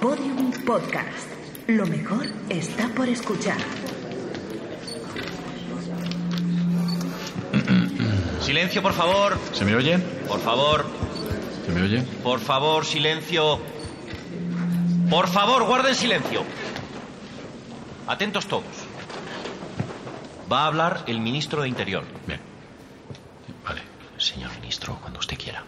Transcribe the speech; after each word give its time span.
Podium 0.00 0.52
Podcast. 0.64 1.28
Lo 1.66 1.86
mejor 1.86 2.26
está 2.48 2.88
por 2.88 3.08
escuchar. 3.08 3.58
Silencio, 8.40 8.82
por 8.82 8.92
favor. 8.92 9.38
¿Se 9.52 9.64
me 9.64 9.74
oye? 9.74 9.98
Por 9.98 10.40
favor. 10.40 10.86
¿Se 11.66 11.72
me 11.72 11.82
oye? 11.82 12.02
Por 12.22 12.40
favor, 12.40 12.84
silencio. 12.86 13.60
Por 15.10 15.28
favor, 15.28 15.64
guarden 15.64 15.94
silencio. 15.94 16.44
Atentos 18.06 18.46
todos. 18.46 18.64
Va 20.50 20.62
a 20.62 20.66
hablar 20.68 21.04
el 21.06 21.20
ministro 21.20 21.62
de 21.62 21.68
Interior. 21.68 22.04
Bien. 22.26 22.40
Vale. 23.64 23.82
Señor 24.16 24.50
ministro, 24.60 24.98
cuando 25.00 25.18
usted 25.18 25.36
quiera. 25.36 25.62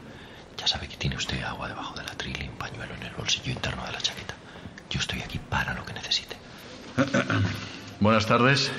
Ya 0.56 0.66
sabe 0.66 0.88
que 0.88 0.96
tiene 0.96 1.16
usted 1.16 1.42
agua 1.42 1.68
debajo 1.68 1.94
de 1.94 2.04
la 2.04 2.14
tril 2.16 2.36
y 2.42 2.48
un 2.48 2.56
pañuelo 2.56 2.94
en 2.94 3.02
el 3.02 3.14
bolsillo 3.14 3.50
interno 3.50 3.84
de 3.86 3.92
la 3.92 4.00
chaqueta. 4.00 4.34
Yo 4.90 5.00
estoy 5.00 5.22
aquí 5.22 5.38
para 5.38 5.72
lo 5.72 5.86
que 5.86 5.94
necesite. 5.94 6.36
Buenas 7.98 8.19
tardes. 8.30 8.70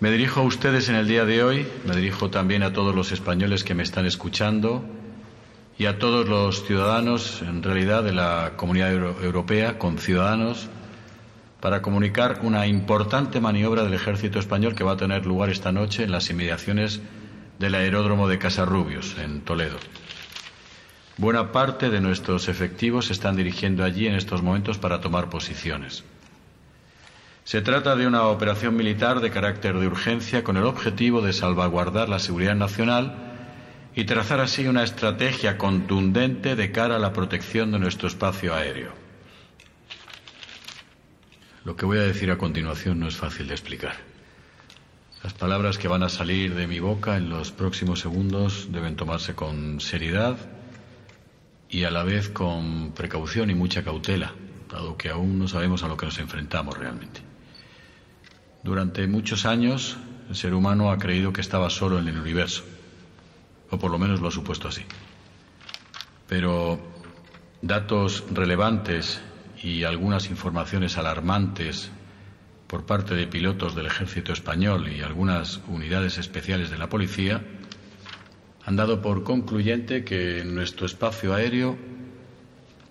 Me 0.00 0.10
dirijo 0.10 0.40
a 0.40 0.42
ustedes 0.42 0.88
en 0.88 0.96
el 0.96 1.06
día 1.06 1.24
de 1.24 1.44
hoy, 1.44 1.64
me 1.86 1.94
dirijo 1.94 2.28
también 2.28 2.64
a 2.64 2.72
todos 2.72 2.92
los 2.92 3.12
españoles 3.12 3.62
que 3.62 3.76
me 3.76 3.84
están 3.84 4.04
escuchando 4.04 4.84
y 5.78 5.86
a 5.86 6.00
todos 6.00 6.28
los 6.28 6.64
ciudadanos, 6.66 7.40
en 7.42 7.62
realidad, 7.62 8.02
de 8.02 8.12
la 8.12 8.54
comunidad 8.56 8.90
euro- 8.92 9.16
europea, 9.22 9.78
con 9.78 9.98
ciudadanos, 9.98 10.66
para 11.60 11.82
comunicar 11.82 12.40
una 12.42 12.66
importante 12.66 13.40
maniobra 13.40 13.84
del 13.84 13.94
ejército 13.94 14.40
español 14.40 14.74
que 14.74 14.82
va 14.82 14.94
a 14.94 14.96
tener 14.96 15.24
lugar 15.24 15.48
esta 15.48 15.70
noche 15.70 16.02
en 16.02 16.10
las 16.10 16.28
inmediaciones 16.30 17.00
del 17.60 17.76
aeródromo 17.76 18.26
de 18.26 18.38
Casarrubios, 18.40 19.18
en 19.18 19.42
Toledo. 19.42 19.76
Buena 21.16 21.52
parte 21.52 21.90
de 21.90 22.00
nuestros 22.00 22.48
efectivos 22.48 23.06
se 23.06 23.12
están 23.12 23.36
dirigiendo 23.36 23.84
allí 23.84 24.08
en 24.08 24.16
estos 24.16 24.42
momentos 24.42 24.78
para 24.78 25.00
tomar 25.00 25.30
posiciones. 25.30 26.02
Se 27.50 27.62
trata 27.62 27.96
de 27.96 28.06
una 28.06 28.26
operación 28.26 28.76
militar 28.76 29.18
de 29.18 29.32
carácter 29.32 29.76
de 29.76 29.88
urgencia 29.88 30.44
con 30.44 30.56
el 30.56 30.62
objetivo 30.62 31.20
de 31.20 31.32
salvaguardar 31.32 32.08
la 32.08 32.20
seguridad 32.20 32.54
nacional 32.54 33.12
y 33.92 34.04
trazar 34.04 34.38
así 34.38 34.68
una 34.68 34.84
estrategia 34.84 35.58
contundente 35.58 36.54
de 36.54 36.70
cara 36.70 36.94
a 36.94 37.00
la 37.00 37.12
protección 37.12 37.72
de 37.72 37.80
nuestro 37.80 38.06
espacio 38.06 38.54
aéreo. 38.54 38.92
Lo 41.64 41.74
que 41.74 41.86
voy 41.86 41.98
a 41.98 42.02
decir 42.02 42.30
a 42.30 42.38
continuación 42.38 43.00
no 43.00 43.08
es 43.08 43.16
fácil 43.16 43.48
de 43.48 43.54
explicar. 43.54 43.96
Las 45.24 45.34
palabras 45.34 45.76
que 45.76 45.88
van 45.88 46.04
a 46.04 46.08
salir 46.08 46.54
de 46.54 46.68
mi 46.68 46.78
boca 46.78 47.16
en 47.16 47.30
los 47.30 47.50
próximos 47.50 47.98
segundos 47.98 48.68
deben 48.70 48.94
tomarse 48.94 49.34
con 49.34 49.80
seriedad 49.80 50.36
y 51.68 51.82
a 51.82 51.90
la 51.90 52.04
vez 52.04 52.28
con 52.28 52.92
precaución 52.92 53.50
y 53.50 53.56
mucha 53.56 53.82
cautela, 53.82 54.34
dado 54.70 54.96
que 54.96 55.08
aún 55.08 55.40
no 55.40 55.48
sabemos 55.48 55.82
a 55.82 55.88
lo 55.88 55.96
que 55.96 56.06
nos 56.06 56.20
enfrentamos 56.20 56.78
realmente. 56.78 57.29
Durante 58.62 59.06
muchos 59.06 59.46
años 59.46 59.96
el 60.28 60.36
ser 60.36 60.54
humano 60.54 60.90
ha 60.90 60.98
creído 60.98 61.32
que 61.32 61.40
estaba 61.40 61.70
solo 61.70 61.98
en 61.98 62.08
el 62.08 62.18
universo, 62.18 62.62
o 63.70 63.78
por 63.78 63.90
lo 63.90 63.98
menos 63.98 64.20
lo 64.20 64.28
ha 64.28 64.32
supuesto 64.32 64.68
así. 64.68 64.82
Pero 66.28 66.78
datos 67.62 68.24
relevantes 68.30 69.20
y 69.62 69.84
algunas 69.84 70.30
informaciones 70.30 70.98
alarmantes 70.98 71.90
por 72.66 72.86
parte 72.86 73.14
de 73.14 73.26
pilotos 73.26 73.74
del 73.74 73.86
ejército 73.86 74.32
español 74.32 74.88
y 74.88 75.02
algunas 75.02 75.60
unidades 75.66 76.18
especiales 76.18 76.70
de 76.70 76.78
la 76.78 76.88
policía 76.88 77.42
han 78.64 78.76
dado 78.76 79.02
por 79.02 79.24
concluyente 79.24 80.04
que 80.04 80.40
en 80.40 80.54
nuestro 80.54 80.86
espacio 80.86 81.34
aéreo 81.34 81.76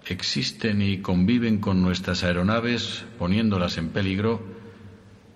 existen 0.06 0.81
y 0.81 0.97
conviven 0.97 1.59
con 1.59 1.81
nuestras 1.81 2.23
aeronaves, 2.23 3.06
poniéndolas 3.17 3.78
en 3.78 3.90
peligro, 3.90 4.58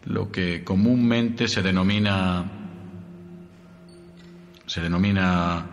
lo 0.05 0.31
que 0.31 0.63
comúnmente 0.63 1.47
se 1.47 1.61
denomina 1.61 2.45
se 4.65 4.81
denomina 4.81 5.65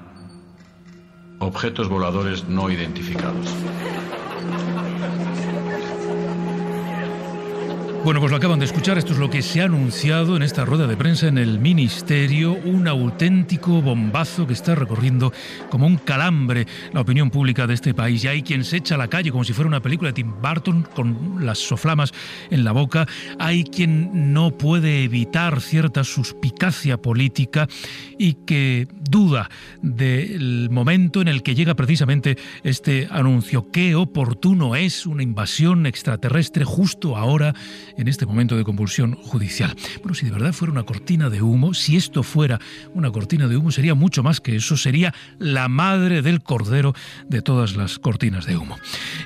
objetos 1.38 1.88
voladores 1.88 2.44
no 2.44 2.70
identificados. 2.70 3.46
Bueno, 8.02 8.18
pues 8.20 8.30
lo 8.30 8.38
acaban 8.38 8.58
de 8.58 8.64
escuchar. 8.64 8.96
Esto 8.96 9.12
es 9.12 9.18
lo 9.18 9.28
que 9.28 9.42
se 9.42 9.60
ha 9.60 9.66
anunciado 9.66 10.34
en 10.34 10.42
esta 10.42 10.64
rueda 10.64 10.86
de 10.86 10.96
prensa 10.96 11.28
en 11.28 11.36
el 11.36 11.58
Ministerio. 11.58 12.54
Un 12.54 12.88
auténtico 12.88 13.82
bombazo 13.82 14.46
que 14.46 14.54
está 14.54 14.74
recorriendo 14.74 15.34
como 15.68 15.86
un 15.86 15.98
calambre 15.98 16.66
la 16.94 17.02
opinión 17.02 17.30
pública 17.30 17.66
de 17.66 17.74
este 17.74 17.92
país. 17.92 18.24
Y 18.24 18.28
hay 18.28 18.42
quien 18.42 18.64
se 18.64 18.78
echa 18.78 18.94
a 18.94 18.98
la 18.98 19.08
calle 19.08 19.30
como 19.30 19.44
si 19.44 19.52
fuera 19.52 19.68
una 19.68 19.82
película 19.82 20.08
de 20.08 20.14
Tim 20.14 20.32
Burton 20.40 20.88
con 20.94 21.44
las 21.44 21.58
soflamas 21.58 22.12
en 22.50 22.64
la 22.64 22.72
boca. 22.72 23.06
Hay 23.38 23.64
quien 23.64 24.32
no 24.32 24.56
puede 24.56 25.04
evitar 25.04 25.60
cierta 25.60 26.02
suspicacia 26.02 26.96
política 26.96 27.68
y 28.18 28.32
que 28.32 28.88
duda 29.10 29.50
del 29.82 30.70
momento 30.70 31.20
en 31.20 31.28
el 31.28 31.42
que 31.42 31.54
llega 31.54 31.74
precisamente 31.74 32.38
este 32.64 33.08
anuncio. 33.10 33.70
Qué 33.70 33.94
oportuno 33.94 34.74
es 34.74 35.04
una 35.04 35.22
invasión 35.22 35.84
extraterrestre 35.84 36.64
justo 36.64 37.18
ahora 37.18 37.54
en 37.96 38.08
este 38.08 38.26
momento 38.26 38.56
de 38.56 38.64
convulsión 38.64 39.14
judicial. 39.14 39.74
Bueno, 39.98 40.14
si 40.14 40.26
de 40.26 40.32
verdad 40.32 40.52
fuera 40.52 40.72
una 40.72 40.84
cortina 40.84 41.30
de 41.30 41.42
humo, 41.42 41.74
si 41.74 41.96
esto 41.96 42.22
fuera 42.22 42.60
una 42.94 43.10
cortina 43.10 43.48
de 43.48 43.56
humo, 43.56 43.70
sería 43.70 43.94
mucho 43.94 44.22
más 44.22 44.40
que 44.40 44.56
eso, 44.56 44.76
sería 44.76 45.14
la 45.38 45.68
madre 45.68 46.22
del 46.22 46.42
cordero 46.42 46.94
de 47.28 47.42
todas 47.42 47.76
las 47.76 47.98
cortinas 47.98 48.46
de 48.46 48.56
humo. 48.56 48.76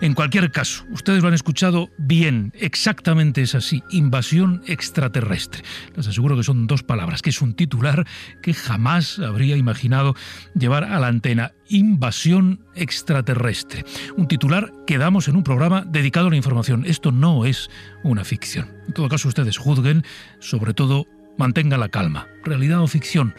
En 0.01 0.15
cualquier 0.15 0.51
caso, 0.51 0.85
ustedes 0.91 1.23
lo 1.23 1.29
han 1.29 1.35
escuchado 1.35 1.91
bien, 1.99 2.53
exactamente 2.59 3.43
es 3.43 3.55
así, 3.55 3.83
invasión 3.91 4.63
extraterrestre. 4.67 5.63
Les 5.97 6.07
aseguro 6.07 6.37
que 6.37 6.43
son 6.43 6.67
dos 6.67 6.83
palabras, 6.83 7.23
que 7.23 7.31
es 7.31 7.41
un 7.41 7.55
titular 7.55 8.07
que 8.43 8.55
jamás 8.55 9.19
habría 9.19 9.57
imaginado 9.57 10.15
llevar 10.55 10.85
a 10.85 10.99
la 11.01 11.09
antena. 11.09 11.53
Invasión 11.75 12.61
extraterrestre. 12.77 13.85
Un 14.17 14.29
titular 14.29 14.73
que 14.87 14.97
damos 14.97 15.27
en 15.27 15.35
un 15.35 15.43
programa 15.43 15.85
dedicado 15.85 16.29
a 16.29 16.31
la 16.31 16.37
información. 16.37 16.85
Esto 16.87 17.11
no 17.11 17.47
es 17.47 17.69
una 18.05 18.23
ficción. 18.23 18.69
En 18.87 18.95
todo 18.95 19.09
caso, 19.09 19.27
ustedes 19.27 19.59
juzguen, 19.59 20.05
sobre 20.39 20.73
todo 20.73 21.07
mantengan 21.37 21.81
la 21.81 21.89
calma. 21.89 22.29
Realidad 22.45 22.81
o 22.81 22.87
ficción, 22.87 23.35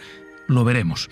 lo 0.50 0.66
veremos. 0.66 1.10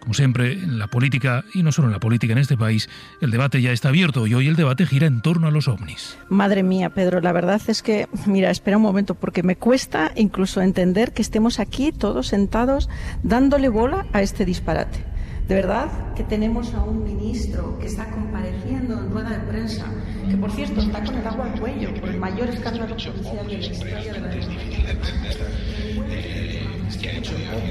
Como 0.00 0.12
siempre, 0.12 0.52
en 0.52 0.78
la 0.78 0.88
política, 0.88 1.46
y 1.54 1.62
no 1.62 1.72
solo 1.72 1.88
en 1.88 1.92
la 1.92 1.98
política 1.98 2.34
en 2.34 2.40
este 2.40 2.58
país, 2.58 2.90
el 3.22 3.30
debate 3.30 3.62
ya 3.62 3.72
está 3.72 3.88
abierto 3.88 4.26
y 4.26 4.34
hoy 4.34 4.46
el 4.46 4.54
debate 4.54 4.84
gira 4.84 5.06
en 5.06 5.22
torno 5.22 5.48
a 5.48 5.50
los 5.50 5.68
ovnis. 5.68 6.18
Madre 6.28 6.62
mía, 6.62 6.90
Pedro, 6.90 7.22
la 7.22 7.32
verdad 7.32 7.62
es 7.68 7.82
que, 7.82 8.06
mira, 8.26 8.50
espera 8.50 8.76
un 8.76 8.82
momento, 8.82 9.14
porque 9.14 9.42
me 9.42 9.56
cuesta 9.56 10.12
incluso 10.14 10.60
entender 10.60 11.14
que 11.14 11.22
estemos 11.22 11.58
aquí 11.58 11.90
todos 11.90 12.26
sentados 12.26 12.90
dándole 13.22 13.70
bola 13.70 14.06
a 14.12 14.20
este 14.20 14.44
disparate. 14.44 15.15
De 15.48 15.54
verdad 15.54 15.88
que 16.16 16.24
tenemos 16.24 16.74
a 16.74 16.82
un 16.82 17.04
ministro 17.04 17.78
que 17.78 17.86
está 17.86 18.10
compareciendo 18.10 18.94
en 18.98 19.10
rueda 19.10 19.30
de 19.30 19.38
prensa, 19.46 19.86
que 20.28 20.36
por 20.36 20.50
cierto 20.50 20.80
está 20.80 21.04
con 21.04 21.14
el 21.16 21.26
agua 21.26 21.52
al 21.52 21.60
cuello 21.60 21.94
por 22.00 22.08
el 22.08 22.18
mayor 22.18 22.48
escándalo 22.48 22.96
policial 22.96 23.46
de 23.46 23.58
la 23.58 23.64
historia 23.64 24.12
de 24.12 24.20
la 24.20 24.34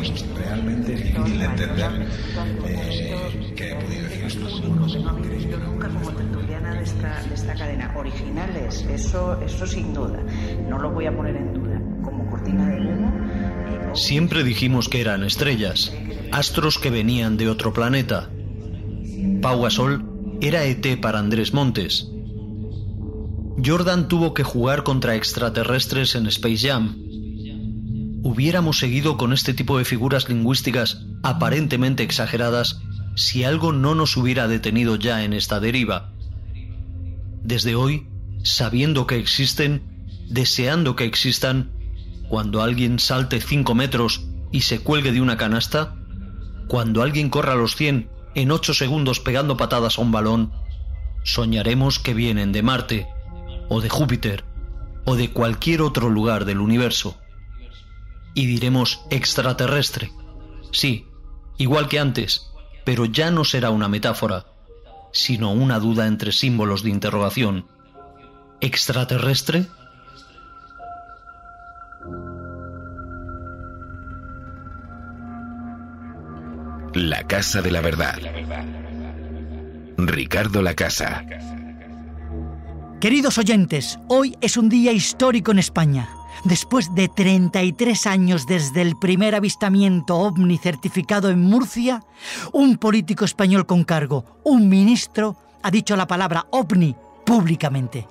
Es 0.01 0.25
realmente 0.35 0.91
difícil 0.95 1.39
de 1.39 1.45
entender 1.45 2.07
eh, 2.65 3.53
que 3.55 3.63
haya 3.65 3.79
podido 3.79 4.03
decir 4.03 4.25
esto. 4.25 4.49
no 4.99 5.09
había 5.09 5.31
visto 5.31 5.57
nunca 5.57 5.87
como 5.89 6.11
tertuliana 6.11 6.75
de 6.75 6.83
esta, 6.83 7.23
de 7.23 7.35
esta 7.35 7.53
cadena. 7.55 7.93
Originales, 7.97 8.85
eso, 8.89 9.41
eso 9.41 9.67
sin 9.67 9.93
duda. 9.93 10.19
No 10.69 10.77
lo 10.79 10.91
voy 10.91 11.07
a 11.07 11.15
poner 11.15 11.35
en 11.35 11.53
duda. 11.53 11.81
Como 12.03 12.29
cortina 12.29 12.69
de 12.69 12.81
humo. 12.81 13.11
eh, 13.69 13.91
Siempre 13.95 14.43
dijimos 14.43 14.89
que 14.89 15.01
eran 15.01 15.23
estrellas, 15.23 15.93
astros 16.31 16.77
que 16.77 16.89
venían 16.89 17.37
de 17.37 17.49
otro 17.49 17.73
planeta. 17.73 18.29
Pau 19.41 19.61
Gasol 19.61 20.03
era 20.41 20.65
ET 20.65 20.99
para 20.99 21.19
Andrés 21.19 21.53
Montes. 21.53 22.07
Jordan 23.63 24.07
tuvo 24.07 24.33
que 24.33 24.43
jugar 24.43 24.83
contra 24.83 25.15
extraterrestres 25.15 26.15
en 26.15 26.27
Space 26.27 26.67
Jam. 26.67 26.97
Hubiéramos 28.23 28.79
seguido 28.79 29.17
con 29.17 29.33
este 29.33 29.53
tipo 29.53 29.77
de 29.77 29.85
figuras 29.85 30.27
lingüísticas 30.27 31.05
aparentemente 31.23 32.03
exageradas 32.03 32.81
si 33.15 33.43
algo 33.43 33.71
no 33.71 33.95
nos 33.95 34.17
hubiera 34.17 34.47
detenido 34.47 34.97
ya 34.97 35.23
en 35.23 35.33
esta 35.33 35.59
deriva. 35.59 36.11
Desde 37.43 37.75
hoy, 37.75 38.07
sabiendo 38.43 39.07
que 39.07 39.17
existen, 39.17 39.83
deseando 40.27 40.95
que 40.95 41.05
existan, 41.05 41.71
cuando 42.27 42.61
alguien 42.61 42.99
salte 42.99 43.39
5 43.39 43.75
metros 43.75 44.27
y 44.51 44.61
se 44.61 44.79
cuelgue 44.79 45.11
de 45.11 45.21
una 45.21 45.37
canasta, 45.37 45.95
cuando 46.67 47.01
alguien 47.01 47.29
corra 47.29 47.55
los 47.55 47.75
100 47.75 48.09
en 48.35 48.51
8 48.51 48.73
segundos 48.73 49.19
pegando 49.19 49.57
patadas 49.57 49.97
a 49.97 50.01
un 50.01 50.11
balón, 50.11 50.51
soñaremos 51.23 51.99
que 51.99 52.13
vienen 52.13 52.51
de 52.51 52.63
Marte, 52.63 53.07
o 53.69 53.81
de 53.81 53.89
Júpiter, 53.89 54.43
o 55.05 55.15
de 55.15 55.31
cualquier 55.31 55.81
otro 55.81 56.09
lugar 56.09 56.45
del 56.45 56.59
universo. 56.59 57.17
Y 58.33 58.45
diremos 58.47 59.01
extraterrestre. 59.09 60.11
Sí, 60.71 61.07
igual 61.57 61.87
que 61.87 61.99
antes, 61.99 62.51
pero 62.83 63.05
ya 63.05 63.31
no 63.31 63.43
será 63.43 63.69
una 63.69 63.87
metáfora, 63.87 64.45
sino 65.13 65.51
una 65.51 65.79
duda 65.79 66.07
entre 66.07 66.31
símbolos 66.31 66.83
de 66.83 66.89
interrogación. 66.89 67.67
extraterrestre? 68.61 69.67
La 76.95 77.27
Casa 77.27 77.61
de 77.61 77.71
la 77.71 77.81
Verdad. 77.81 78.15
Ricardo 79.97 80.61
La 80.61 80.75
Casa. 80.75 81.25
Queridos 83.01 83.37
oyentes, 83.37 83.99
hoy 84.07 84.37
es 84.39 84.55
un 84.55 84.69
día 84.69 84.93
histórico 84.93 85.51
en 85.51 85.59
España. 85.59 86.07
Después 86.45 86.95
de 86.95 87.09
33 87.09 88.07
años 88.07 88.47
desde 88.47 88.81
el 88.81 88.95
primer 88.95 89.35
avistamiento 89.35 90.15
ovni 90.15 90.57
certificado 90.57 91.29
en 91.29 91.41
Murcia, 91.41 92.01
un 92.53 92.77
político 92.77 93.25
español 93.25 93.65
con 93.65 93.83
cargo, 93.83 94.39
un 94.45 94.69
ministro, 94.69 95.35
ha 95.63 95.71
dicho 95.71 95.97
la 95.97 96.07
palabra 96.07 96.47
ovni 96.51 96.95
públicamente. 97.25 98.07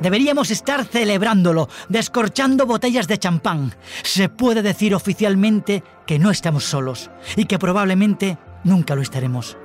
Deberíamos 0.00 0.50
estar 0.50 0.84
celebrándolo, 0.84 1.68
descorchando 1.88 2.66
botellas 2.66 3.08
de 3.08 3.18
champán. 3.18 3.74
Se 4.02 4.28
puede 4.28 4.62
decir 4.62 4.94
oficialmente 4.94 5.82
que 6.06 6.18
no 6.18 6.30
estamos 6.30 6.64
solos 6.64 7.10
y 7.36 7.46
que 7.46 7.58
probablemente 7.58 8.38
nunca 8.64 8.94
lo 8.94 9.02
estaremos. 9.02 9.56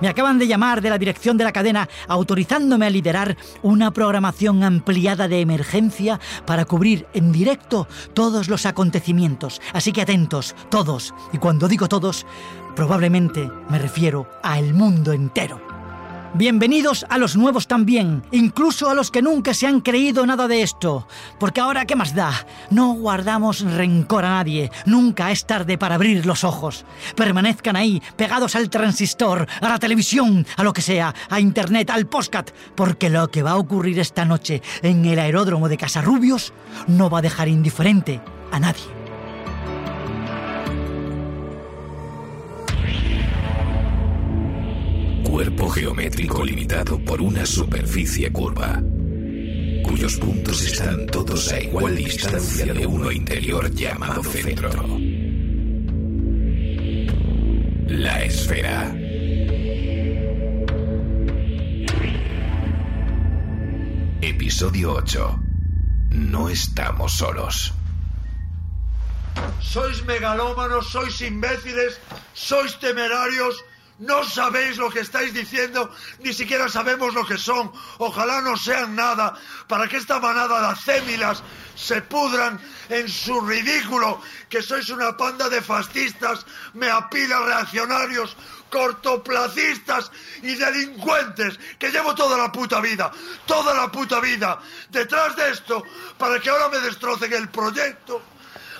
Me 0.00 0.08
acaban 0.08 0.38
de 0.38 0.46
llamar 0.46 0.80
de 0.80 0.90
la 0.90 0.98
dirección 0.98 1.36
de 1.36 1.44
la 1.44 1.52
cadena 1.52 1.88
autorizándome 2.06 2.86
a 2.86 2.90
liderar 2.90 3.36
una 3.62 3.90
programación 3.90 4.62
ampliada 4.62 5.28
de 5.28 5.40
emergencia 5.40 6.20
para 6.46 6.64
cubrir 6.64 7.06
en 7.14 7.32
directo 7.32 7.88
todos 8.14 8.48
los 8.48 8.66
acontecimientos. 8.66 9.60
Así 9.72 9.92
que 9.92 10.02
atentos, 10.02 10.54
todos. 10.70 11.14
Y 11.32 11.38
cuando 11.38 11.68
digo 11.68 11.88
todos, 11.88 12.26
probablemente 12.76 13.50
me 13.68 13.78
refiero 13.78 14.28
a 14.42 14.58
el 14.58 14.74
mundo 14.74 15.12
entero. 15.12 15.71
Bienvenidos 16.34 17.04
a 17.10 17.18
los 17.18 17.36
nuevos 17.36 17.66
también, 17.66 18.22
incluso 18.30 18.88
a 18.88 18.94
los 18.94 19.10
que 19.10 19.20
nunca 19.20 19.52
se 19.52 19.66
han 19.66 19.82
creído 19.82 20.24
nada 20.24 20.48
de 20.48 20.62
esto. 20.62 21.06
Porque 21.38 21.60
ahora, 21.60 21.84
¿qué 21.84 21.94
más 21.94 22.14
da? 22.14 22.32
No 22.70 22.94
guardamos 22.94 23.60
rencor 23.60 24.24
a 24.24 24.30
nadie. 24.30 24.70
Nunca 24.86 25.30
es 25.30 25.44
tarde 25.44 25.76
para 25.76 25.96
abrir 25.96 26.24
los 26.24 26.42
ojos. 26.42 26.86
Permanezcan 27.16 27.76
ahí, 27.76 28.02
pegados 28.16 28.56
al 28.56 28.70
transistor, 28.70 29.46
a 29.60 29.68
la 29.68 29.78
televisión, 29.78 30.46
a 30.56 30.64
lo 30.64 30.72
que 30.72 30.80
sea, 30.80 31.14
a 31.28 31.38
internet, 31.38 31.90
al 31.90 32.06
postcat. 32.06 32.50
Porque 32.74 33.10
lo 33.10 33.30
que 33.30 33.42
va 33.42 33.50
a 33.50 33.58
ocurrir 33.58 33.98
esta 33.98 34.24
noche 34.24 34.62
en 34.80 35.04
el 35.04 35.18
aeródromo 35.18 35.68
de 35.68 35.76
Casarrubios 35.76 36.54
no 36.86 37.10
va 37.10 37.18
a 37.18 37.22
dejar 37.22 37.48
indiferente 37.48 38.22
a 38.50 38.58
nadie. 38.58 39.01
Cuerpo 45.52 45.70
geométrico 45.70 46.44
limitado 46.44 46.98
por 47.04 47.20
una 47.20 47.44
superficie 47.44 48.32
curva, 48.32 48.80
cuyos 49.84 50.16
puntos 50.16 50.62
están 50.62 51.06
todos 51.06 51.52
a 51.52 51.60
igual 51.60 51.96
distancia 51.96 52.72
de 52.72 52.86
uno 52.86 53.12
interior 53.12 53.70
llamado 53.70 54.22
centro. 54.22 54.70
La 57.86 58.24
esfera. 58.24 58.94
Episodio 64.22 64.94
8. 64.94 65.40
No 66.10 66.48
estamos 66.48 67.12
solos. 67.12 67.74
Sois 69.60 70.04
megalómanos, 70.04 70.88
sois 70.90 71.20
imbéciles, 71.20 72.00
sois 72.32 72.78
temerarios, 72.78 73.64
no 73.98 74.24
sabéis 74.24 74.78
lo 74.78 74.90
que 74.90 75.00
estáis 75.00 75.32
diciendo, 75.32 75.90
ni 76.20 76.32
siquiera 76.32 76.68
sabemos 76.68 77.14
lo 77.14 77.24
que 77.24 77.38
son. 77.38 77.70
Ojalá 77.98 78.40
no 78.40 78.56
sean 78.56 78.96
nada, 78.96 79.34
para 79.68 79.86
que 79.86 79.98
esta 79.98 80.18
manada 80.18 80.60
de 80.60 80.66
acémilas 80.68 81.42
se 81.76 82.02
pudran 82.02 82.60
en 82.88 83.08
su 83.08 83.40
ridículo, 83.40 84.20
que 84.48 84.62
sois 84.62 84.88
una 84.90 85.16
panda 85.16 85.48
de 85.48 85.62
fascistas, 85.62 86.44
meapilas 86.74 87.44
reaccionarios, 87.44 88.36
cortoplacistas 88.70 90.10
y 90.42 90.54
delincuentes, 90.54 91.58
que 91.78 91.90
llevo 91.90 92.14
toda 92.14 92.36
la 92.36 92.50
puta 92.50 92.80
vida, 92.80 93.12
toda 93.46 93.74
la 93.74 93.92
puta 93.92 94.20
vida, 94.20 94.58
detrás 94.90 95.36
de 95.36 95.50
esto, 95.50 95.84
para 96.18 96.40
que 96.40 96.50
ahora 96.50 96.68
me 96.68 96.78
destrocen 96.80 97.32
el 97.32 97.48
proyecto, 97.50 98.22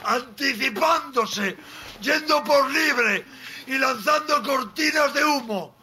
anticipándose, 0.05 1.57
yendo 2.01 2.43
por 2.43 2.71
libre 2.71 3.25
y 3.67 3.79
lanzando 3.79 4.43
cortinas 4.43 5.13
de 5.15 5.25
humo. 5.25 5.75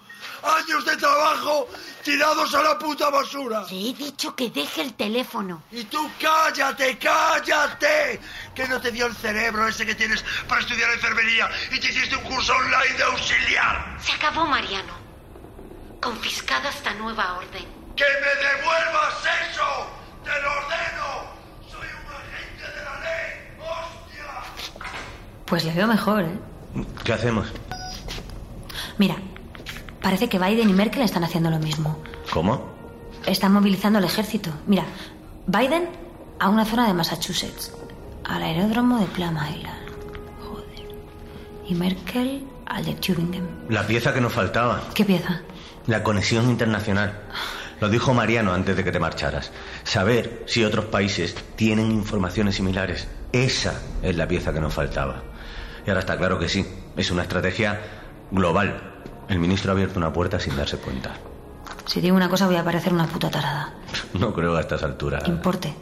Años 0.41 0.85
de 0.85 0.95
trabajo 0.95 1.67
tirados 2.03 2.53
a 2.55 2.63
la 2.63 2.79
puta 2.79 3.09
basura. 3.09 3.63
Le 3.69 3.89
he 3.89 3.93
dicho 3.93 4.35
que 4.35 4.49
deje 4.49 4.81
el 4.81 4.93
teléfono. 4.93 5.63
Y 5.71 5.83
tú 5.83 6.09
cállate, 6.19 6.97
cállate. 6.97 8.19
Que 8.55 8.67
no 8.67 8.79
te 8.79 8.91
dio 8.91 9.05
el 9.05 9.15
cerebro 9.15 9.67
ese 9.67 9.85
que 9.85 9.95
tienes 9.95 10.23
para 10.47 10.61
estudiar 10.61 10.91
enfermería 10.91 11.49
y 11.71 11.79
te 11.79 11.87
hiciste 11.87 12.15
un 12.15 12.23
curso 12.23 12.53
online 12.53 12.97
de 12.97 13.03
auxiliar. 13.03 13.97
Se 14.01 14.13
acabó, 14.13 14.45
Mariano. 14.45 14.93
Confiscado 16.01 16.69
esta 16.69 16.93
nueva 16.93 17.37
orden. 17.37 17.65
¡Que 17.95 18.05
me 18.05 18.47
devuelvas 18.47 19.15
eso! 19.51 19.89
¡Te 20.23 20.41
lo 20.41 20.51
ordeno! 20.51 21.33
¡Soy 21.69 21.87
un 21.87 22.13
agente 22.13 22.79
de 22.79 22.85
la 22.85 22.99
ley! 23.01 23.57
¡Hostia! 23.59 24.85
Pues 25.45 25.65
le 25.65 25.73
veo 25.73 25.87
mejor, 25.87 26.23
¿eh? 26.23 26.39
¿Qué 27.03 27.13
hacemos? 27.13 27.47
Mira, 28.97 29.15
parece 30.01 30.29
que 30.29 30.39
Biden 30.39 30.69
y 30.69 30.73
Merkel 30.73 31.01
están 31.03 31.23
haciendo 31.23 31.49
lo 31.49 31.59
mismo. 31.59 31.97
¿Cómo? 32.31 32.61
Están 33.25 33.53
movilizando 33.53 33.99
al 33.99 34.05
ejército. 34.05 34.51
Mira, 34.67 34.85
Biden 35.47 35.89
a 36.39 36.49
una 36.49 36.65
zona 36.65 36.87
de 36.87 36.93
Massachusetts, 36.93 37.73
al 38.23 38.43
aeródromo 38.43 38.99
de 38.99 39.05
Plum 39.07 39.35
Island. 39.35 39.89
Joder. 40.41 40.95
Y 41.67 41.75
Merkel 41.75 42.45
al 42.65 42.85
de 42.85 42.93
Tübingen. 42.95 43.47
La 43.69 43.85
pieza 43.85 44.13
que 44.13 44.21
nos 44.21 44.33
faltaba. 44.33 44.81
¿Qué 44.93 45.03
pieza? 45.05 45.41
La 45.87 46.03
conexión 46.03 46.49
internacional. 46.49 47.21
Lo 47.79 47.89
dijo 47.89 48.13
Mariano 48.13 48.53
antes 48.53 48.75
de 48.75 48.83
que 48.83 48.91
te 48.91 48.99
marcharas. 48.99 49.51
Saber 49.83 50.43
si 50.45 50.63
otros 50.63 50.85
países 50.85 51.35
tienen 51.55 51.91
informaciones 51.91 52.55
similares. 52.55 53.07
Esa 53.31 53.81
es 54.01 54.15
la 54.15 54.27
pieza 54.27 54.53
que 54.53 54.59
nos 54.59 54.73
faltaba. 54.73 55.23
Y 55.85 55.89
ahora 55.89 55.99
está 56.01 56.17
claro 56.17 56.37
que 56.39 56.49
sí. 56.49 56.65
Es 56.95 57.11
una 57.11 57.23
estrategia 57.23 57.79
global. 58.31 58.81
El 59.27 59.39
ministro 59.39 59.71
ha 59.71 59.73
abierto 59.73 59.99
una 59.99 60.11
puerta 60.11 60.39
sin 60.39 60.55
darse 60.55 60.77
cuenta. 60.77 61.13
Si 61.85 62.01
digo 62.01 62.15
una 62.15 62.29
cosa 62.29 62.47
voy 62.47 62.55
a 62.57 62.63
parecer 62.63 62.93
una 62.93 63.07
puta 63.07 63.29
tarada. 63.29 63.73
No 64.13 64.33
creo 64.33 64.55
a 64.55 64.61
estas 64.61 64.83
alturas. 64.83 65.27
Importe. 65.27 65.73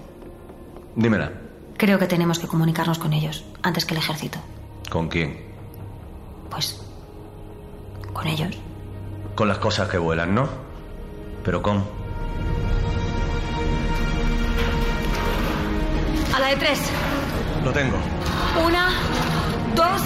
Dímela. 0.96 1.32
Creo 1.78 2.00
que 2.00 2.08
tenemos 2.08 2.40
que 2.40 2.48
comunicarnos 2.48 2.98
con 2.98 3.14
ellos 3.14 3.46
antes 3.62 3.86
que 3.86 3.94
el 3.94 4.00
ejército. 4.00 4.40
¿Con 4.90 5.08
quién? 5.10 5.38
Pues... 6.50 6.82
con 8.14 8.26
ellos. 8.28 8.58
Con 9.36 9.48
las 9.48 9.60
cosas 9.60 9.88
que 9.90 9.98
vuelan, 9.98 10.34
¿no? 10.34 10.48
Pero 11.44 11.62
con... 11.62 11.84
A 16.36 16.40
la 16.40 16.48
de 16.48 16.56
tres. 16.56 16.80
Lo 17.64 17.72
tengo. 17.72 17.98
Una, 18.66 18.90
dos. 19.76 20.02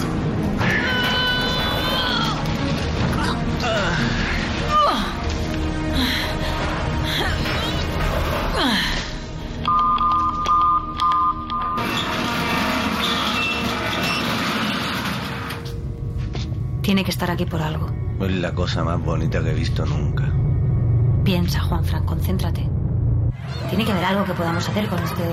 Tiene 16.82 17.06
que 17.06 17.12
estar 17.12 17.32
aquí 17.32 17.46
por 17.46 17.62
algo. 17.62 17.90
Es 18.20 18.32
la 18.32 18.54
cosa 18.54 18.84
más 18.84 19.00
bonita 19.02 19.42
que 19.42 19.52
he 19.52 19.54
visto 19.54 19.86
nunca. 19.86 20.30
Piensa, 21.24 21.62
Juan 21.62 21.86
Fran, 21.86 22.04
concéntrate. 22.06 22.68
Tiene 23.70 23.86
que 23.86 23.92
haber 23.92 24.04
algo 24.04 24.26
que 24.26 24.34
podamos 24.34 24.68
hacer 24.68 24.88
con 24.90 25.00
este 25.00 25.24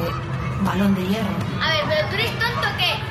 balón 0.64 0.94
de 0.94 1.06
hierro. 1.06 1.28
A 1.60 1.70
ver, 1.70 1.84
pero 1.88 2.08
tú 2.08 2.14
eres 2.14 2.30
tonto 2.38 2.68
has 2.68 2.76
tirado 2.76 3.07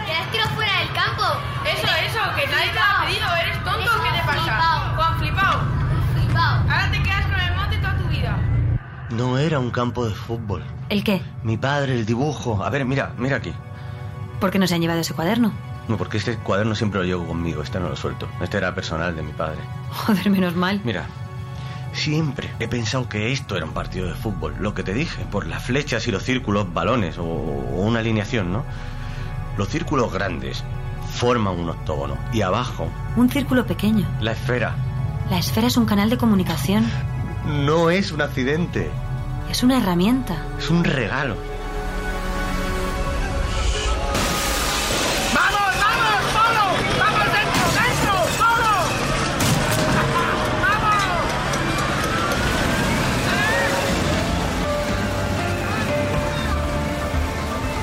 Eso, 1.11 1.87
eso, 1.87 2.19
que 2.35 2.47
nadie 2.47 2.69
te 2.69 2.75
lo 2.75 2.81
ha 2.81 3.05
pedido. 3.05 3.35
¿Eres 3.41 3.63
tonto 3.63 3.91
o 3.91 4.03
qué 4.03 4.09
te 4.09 4.25
pasa? 4.25 4.41
flipao. 4.41 4.95
Juan, 4.95 5.19
flipao. 5.19 5.61
Flipao. 6.13 6.53
Ahora 6.61 6.91
te 6.91 7.03
quedas 7.03 7.25
con 7.25 7.39
el 7.39 7.55
mote 7.55 7.77
toda 7.77 7.97
tu 7.97 8.07
vida. 8.07 8.37
No 9.11 9.37
era 9.37 9.59
un 9.59 9.71
campo 9.71 10.07
de 10.07 10.13
fútbol. 10.13 10.63
¿El 10.89 11.03
qué? 11.03 11.21
Mi 11.43 11.57
padre, 11.57 11.93
el 11.93 12.05
dibujo. 12.05 12.63
A 12.63 12.69
ver, 12.69 12.85
mira, 12.85 13.13
mira 13.17 13.37
aquí. 13.37 13.53
¿Por 14.39 14.51
qué 14.51 14.59
no 14.59 14.67
se 14.67 14.75
han 14.75 14.81
llevado 14.81 14.99
ese 14.99 15.13
cuaderno? 15.13 15.51
No, 15.87 15.97
porque 15.97 16.17
este 16.17 16.35
cuaderno 16.37 16.75
siempre 16.75 16.99
lo 16.99 17.05
llevo 17.05 17.25
conmigo. 17.25 17.61
Este 17.63 17.79
no 17.79 17.89
lo 17.89 17.95
suelto. 17.95 18.27
Este 18.41 18.57
era 18.57 18.75
personal 18.75 19.15
de 19.15 19.23
mi 19.23 19.31
padre. 19.31 19.59
Joder, 19.91 20.29
menos 20.29 20.55
mal. 20.55 20.81
Mira, 20.83 21.05
siempre 21.93 22.49
he 22.59 22.67
pensado 22.67 23.07
que 23.09 23.31
esto 23.31 23.55
era 23.55 23.65
un 23.65 23.73
partido 23.73 24.07
de 24.07 24.13
fútbol. 24.13 24.55
Lo 24.59 24.73
que 24.73 24.83
te 24.83 24.93
dije, 24.93 25.25
por 25.31 25.47
las 25.47 25.63
flechas 25.63 26.07
y 26.07 26.11
los 26.11 26.23
círculos, 26.23 26.71
balones 26.73 27.17
o, 27.17 27.23
o 27.23 27.81
una 27.81 27.99
alineación, 27.99 28.51
¿no? 28.51 28.63
Los 29.57 29.69
círculos 29.69 30.13
grandes 30.13 30.63
forman 31.17 31.57
un 31.59 31.69
octógono 31.69 32.15
y 32.31 32.41
abajo 32.41 32.87
Un 33.15 33.29
círculo 33.29 33.65
pequeño. 33.65 34.07
la 34.21 34.31
esfera. 34.33 34.75
La 35.29 35.37
esfera 35.39 35.67
es 35.67 35.75
un 35.77 35.85
canal 35.85 36.09
de 36.09 36.17
comunicación. 36.17 36.85
No 37.65 37.89
es 37.89 38.11
un 38.11 38.21
accidente. 38.21 38.89
Es 39.49 39.63
una 39.63 39.77
herramienta. 39.77 40.35
Es 40.57 40.69
un 40.69 40.83
regalo. 40.83 41.35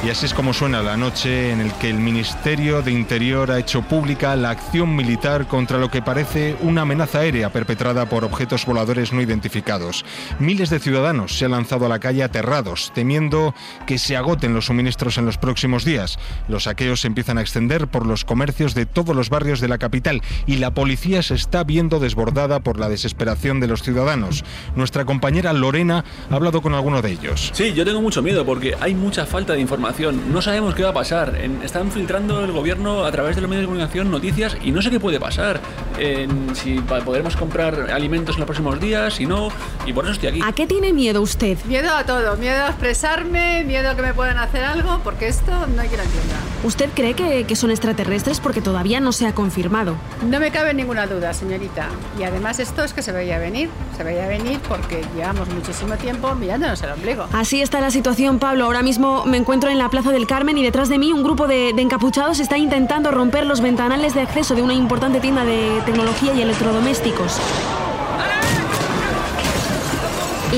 Y 0.04 0.10
así 0.10 0.26
es 0.26 0.34
como 0.34 0.52
suena 0.52 0.82
la 0.82 0.98
noche 0.98 1.50
en 1.50 1.62
el 1.62 1.72
que 1.72 1.88
el 1.88 1.96
Ministerio 1.96 2.82
de 2.82 2.92
Interior 2.92 3.50
ha 3.50 3.58
hecho 3.58 3.80
pública 3.80 4.36
la 4.36 4.50
acción 4.50 4.94
militar 4.94 5.46
contra 5.46 5.78
lo 5.78 5.90
que 5.90 6.02
parece 6.02 6.58
una 6.60 6.82
amenaza 6.82 7.20
aérea 7.20 7.50
perpetrada 7.50 8.06
por 8.06 8.22
objetos 8.22 8.66
voladores 8.66 9.14
no 9.14 9.22
identificados. 9.22 10.04
Miles 10.38 10.68
de 10.68 10.78
ciudadanos 10.78 11.38
se 11.38 11.46
han 11.46 11.52
lanzado 11.52 11.86
a 11.86 11.88
la 11.88 12.00
calle 12.00 12.22
aterrados, 12.22 12.92
temiendo 12.94 13.54
que 13.86 13.96
se 13.96 14.14
agoten 14.14 14.52
los 14.52 14.66
suministros 14.66 15.16
en 15.16 15.24
los 15.24 15.38
próximos 15.38 15.86
días. 15.86 16.18
Los 16.48 16.64
saqueos 16.64 17.00
se 17.00 17.06
empiezan 17.06 17.38
a 17.38 17.40
extender 17.40 17.88
por 17.88 18.04
los 18.04 18.26
comercios 18.26 18.74
de 18.74 18.84
todos 18.84 19.16
los 19.16 19.30
barrios 19.30 19.62
de 19.62 19.68
la 19.68 19.78
capital 19.78 20.20
y 20.44 20.56
la 20.56 20.74
policía 20.74 21.22
se 21.22 21.34
está 21.34 21.64
viendo 21.64 21.98
desbordada 21.98 22.60
por 22.60 22.78
la 22.78 22.90
desesperación 22.90 23.58
de 23.58 23.68
los 23.68 23.82
ciudadanos. 23.82 24.44
Nuestra 24.76 25.06
compañera 25.06 25.54
Lorena 25.54 26.04
ha 26.30 26.34
hablado 26.34 26.60
con 26.60 26.74
alguno 26.74 27.00
de 27.00 27.12
ellos. 27.12 27.52
Sí, 27.54 27.72
yo 27.72 27.86
tengo 27.86 28.02
mucho 28.02 28.20
miedo 28.20 28.44
porque 28.44 28.74
hay 28.78 28.94
mucha 28.94 29.24
falta 29.24 29.54
de 29.54 29.60
información. 29.60 29.93
No 29.98 30.42
sabemos 30.42 30.74
qué 30.74 30.82
va 30.82 30.90
a 30.90 30.92
pasar. 30.94 31.36
En- 31.40 31.62
están 31.62 31.90
filtrando 31.92 32.44
el 32.44 32.50
gobierno 32.52 33.04
a 33.04 33.12
través 33.12 33.36
de 33.36 33.42
los 33.42 33.48
medios 33.48 33.62
de 33.62 33.66
comunicación 33.66 34.10
noticias 34.10 34.56
y 34.62 34.72
no 34.72 34.82
sé 34.82 34.90
qué 34.90 34.98
puede 34.98 35.20
pasar. 35.20 35.60
En 35.98 36.54
si 36.56 36.80
podremos 36.80 37.36
comprar 37.36 37.90
alimentos 37.92 38.34
en 38.36 38.40
los 38.40 38.46
próximos 38.46 38.80
días, 38.80 39.14
si 39.14 39.26
no. 39.26 39.48
Y 39.86 39.92
por 39.92 40.04
eso 40.04 40.12
estoy 40.14 40.28
aquí. 40.30 40.40
¿A 40.44 40.52
qué 40.52 40.66
tiene 40.66 40.92
miedo 40.92 41.22
usted? 41.22 41.56
Miedo 41.66 41.94
a 41.94 42.04
todo, 42.04 42.36
miedo 42.36 42.64
a 42.64 42.68
expresarme, 42.68 43.62
miedo 43.64 43.90
a 43.90 43.94
que 43.94 44.02
me 44.02 44.12
puedan 44.14 44.38
hacer 44.38 44.64
algo, 44.64 45.00
porque 45.04 45.28
esto 45.28 45.52
no 45.52 45.82
hay 45.82 45.88
quien 45.88 45.98
lo 46.00 46.04
entienda. 46.06 46.34
¿Usted 46.64 46.88
cree 46.94 47.14
que, 47.14 47.44
que 47.44 47.54
son 47.56 47.70
extraterrestres 47.70 48.40
porque 48.40 48.60
todavía 48.60 48.98
no 48.98 49.12
se 49.12 49.26
ha 49.26 49.34
confirmado? 49.34 49.94
No 50.28 50.40
me 50.40 50.50
cabe 50.50 50.74
ninguna 50.74 51.06
duda, 51.06 51.32
señorita. 51.34 51.86
Y 52.18 52.24
además 52.24 52.58
esto 52.58 52.82
es 52.82 52.92
que 52.92 53.02
se 53.02 53.12
veía 53.12 53.38
venir, 53.38 53.68
se 53.96 54.02
veía 54.02 54.26
venir 54.26 54.58
porque 54.68 55.04
llevamos 55.14 55.48
muchísimo 55.50 55.94
tiempo 55.96 56.34
mirándonos 56.34 56.82
el 56.82 56.90
ombligo. 56.90 57.26
Así 57.32 57.62
está 57.62 57.80
la 57.80 57.90
situación, 57.90 58.38
Pablo. 58.38 58.64
Ahora 58.64 58.82
mismo 58.82 59.24
me 59.26 59.36
encuentro 59.36 59.70
en 59.70 59.78
la 59.78 59.83
Plaza 59.88 60.10
del 60.10 60.26
Carmen 60.26 60.58
y 60.58 60.62
detrás 60.62 60.88
de 60.88 60.98
mí 60.98 61.12
un 61.12 61.22
grupo 61.22 61.46
de, 61.46 61.72
de 61.72 61.82
encapuchados 61.82 62.40
está 62.40 62.58
intentando 62.58 63.10
romper 63.10 63.46
los 63.46 63.60
ventanales 63.60 64.14
de 64.14 64.22
acceso 64.22 64.54
de 64.54 64.62
una 64.62 64.74
importante 64.74 65.20
tienda 65.20 65.44
de 65.44 65.80
tecnología 65.84 66.34
y 66.34 66.42
electrodomésticos. 66.42 67.40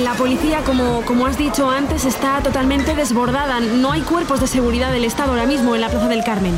La 0.03 0.13
policía, 0.13 0.61
como, 0.61 1.01
como 1.03 1.25
has 1.25 1.39
dicho 1.39 1.71
antes, 1.71 2.05
está 2.05 2.41
totalmente 2.43 2.95
desbordada. 2.95 3.61
No 3.61 3.93
hay 3.93 4.03
cuerpos 4.03 4.41
de 4.41 4.47
seguridad 4.47 4.93
del 4.93 5.05
Estado 5.05 5.31
ahora 5.31 5.47
mismo 5.47 5.75
en 5.75 5.81
la 5.81 5.89
Plaza 5.89 6.09
del 6.09 6.23
Carmen. 6.23 6.55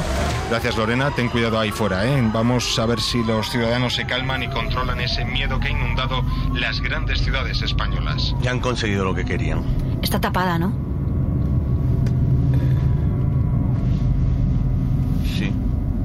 Gracias 0.50 0.76
Lorena, 0.76 1.10
ten 1.12 1.28
cuidado 1.28 1.58
ahí 1.58 1.70
fuera, 1.70 2.04
¿eh? 2.06 2.20
Vamos 2.32 2.78
a 2.78 2.86
ver 2.86 3.00
si 3.00 3.22
los 3.22 3.48
ciudadanos 3.50 3.94
se 3.94 4.06
calman 4.06 4.42
y 4.42 4.48
controlan 4.48 4.98
ese 5.00 5.24
miedo 5.24 5.60
que 5.60 5.68
ha 5.68 5.70
inundado 5.70 6.24
las 6.54 6.80
grandes 6.80 7.20
ciudades 7.20 7.62
españolas. 7.62 8.34
Ya 8.40 8.50
han 8.50 8.60
conseguido 8.60 9.04
lo 9.04 9.14
que 9.14 9.24
querían. 9.24 9.62
Está 10.02 10.20
tapada, 10.20 10.58
¿no? 10.58 10.87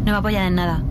No 0.05 0.11
va 0.11 0.17
apoyada 0.17 0.47
en 0.47 0.55
nada. 0.55 0.81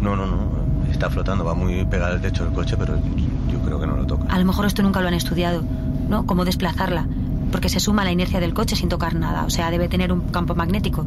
No, 0.00 0.16
no, 0.16 0.26
no. 0.26 0.50
Está 0.90 1.08
flotando, 1.08 1.44
va 1.44 1.54
muy 1.54 1.84
pegada 1.86 2.12
al 2.12 2.20
techo 2.20 2.44
del 2.44 2.52
coche, 2.52 2.76
pero 2.76 2.96
yo, 2.96 3.58
creo 3.60 3.80
que 3.80 3.86
no 3.86 3.96
lo 3.96 4.06
toca. 4.06 4.32
A 4.32 4.38
lo 4.38 4.44
mejor 4.44 4.66
esto 4.66 4.82
nunca 4.82 5.00
lo 5.00 5.08
han 5.08 5.14
estudiado, 5.14 5.62
¿no? 6.08 6.26
Cómo 6.26 6.44
desplazarla. 6.44 7.06
Porque 7.50 7.68
se 7.68 7.80
suma 7.80 8.02
a 8.02 8.04
la 8.04 8.12
inercia 8.12 8.40
del 8.40 8.54
coche 8.54 8.76
sin 8.76 8.88
tocar 8.88 9.14
nada. 9.14 9.44
O 9.44 9.50
sea, 9.50 9.70
debe 9.70 9.88
tener 9.88 10.12
un 10.12 10.20
campo 10.28 10.54
magnético. 10.54 11.06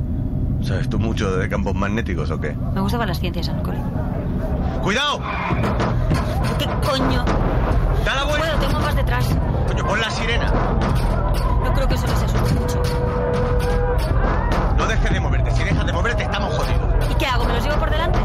¿Sabes 0.61 0.89
tú 0.89 0.97
mucho 0.97 1.35
de 1.37 1.47
campos 1.49 1.75
magnéticos 1.75 2.31
o 2.31 2.39
qué? 2.39 2.55
Me 2.73 2.81
gustaban 2.81 3.07
las 3.07 3.19
ciencias 3.19 3.47
en 3.49 3.57
el 3.57 3.61
cole. 3.61 3.79
¡Cuidado! 4.81 5.21
¿Qué 6.57 6.65
coño? 6.65 7.23
¡Da 8.05 8.15
la 8.15 8.23
vuelta! 8.23 8.57
Puedo, 8.57 8.67
tengo 8.67 8.79
más 8.79 8.95
detrás. 8.95 9.27
Coño, 9.67 9.85
pon 9.85 9.99
la 9.99 10.09
sirena. 10.09 10.51
No 11.63 11.73
creo 11.73 11.87
que 11.87 11.95
eso 11.95 12.07
les 12.07 12.23
asuste 12.23 12.53
mucho. 12.55 12.81
No 14.77 14.87
dejes 14.87 15.11
de 15.11 15.19
moverte. 15.19 15.51
Si 15.51 15.63
dejas 15.63 15.85
de 15.85 15.93
moverte, 15.93 16.23
estamos 16.23 16.53
jodidos. 16.53 16.92
¿Y 17.23 17.25
qué 17.25 17.31
hago? 17.31 17.45
¿Me 17.45 17.53
los 17.53 17.63
llevo 17.63 17.77
por 17.77 17.89
delante? 17.89 18.19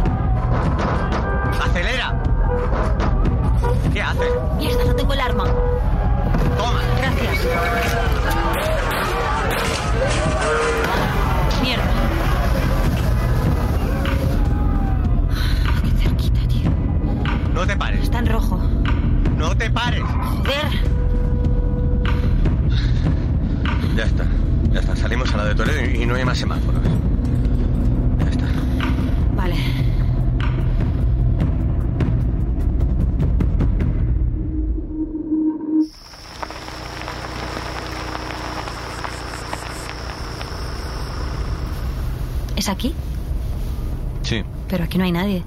¡Acelera! 1.63 2.21
¿Qué 3.93 4.03
haces? 4.03 4.29
Mierda, 4.57 4.85
no 4.87 4.97
tengo 4.97 5.13
el 5.13 5.21
arma. 5.21 5.45
Toma. 5.45 6.81
Gracias. 6.99 7.47
Mierda. 11.63 11.85
No 17.55 17.67
te 17.69 17.77
pares. 17.77 18.03
Está 18.03 18.19
en 18.19 18.27
rojo. 18.27 18.57
No 19.37 19.57
te 19.57 19.71
pares. 19.71 20.03
Joder. 20.03 20.73
Ya 23.95 24.05
está. 24.05 24.27
Ya 24.73 24.81
está. 24.81 24.97
Salimos 24.97 25.33
a 25.35 25.37
la 25.37 25.45
de 25.45 25.55
Toledo 25.55 25.85
y 25.85 26.05
no 26.05 26.17
hay 26.17 26.25
más 26.25 26.39
semáforos. 26.39 26.83
Vale. 29.49 29.57
¿Es 42.57 42.69
aquí? 42.69 42.95
Sí. 44.23 44.45
Pero 44.69 44.85
aquí 44.85 44.99
no 44.99 45.05
hay 45.05 45.13
nadie. 45.13 45.43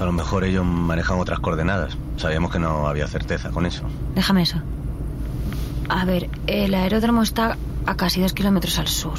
A 0.00 0.04
lo 0.04 0.12
mejor 0.12 0.44
ellos 0.44 0.64
manejan 0.64 1.18
otras 1.18 1.38
coordenadas. 1.40 1.96
Sabíamos 2.16 2.50
que 2.50 2.58
no 2.58 2.88
había 2.88 3.06
certeza 3.06 3.50
con 3.50 3.66
eso. 3.66 3.84
Déjame 4.14 4.42
eso. 4.42 4.56
A 5.88 6.04
ver, 6.04 6.30
el 6.46 6.74
aeródromo 6.74 7.22
está 7.22 7.58
a 7.84 7.96
casi 7.96 8.20
dos 8.20 8.32
kilómetros 8.32 8.78
al 8.78 8.88
sur. 8.88 9.18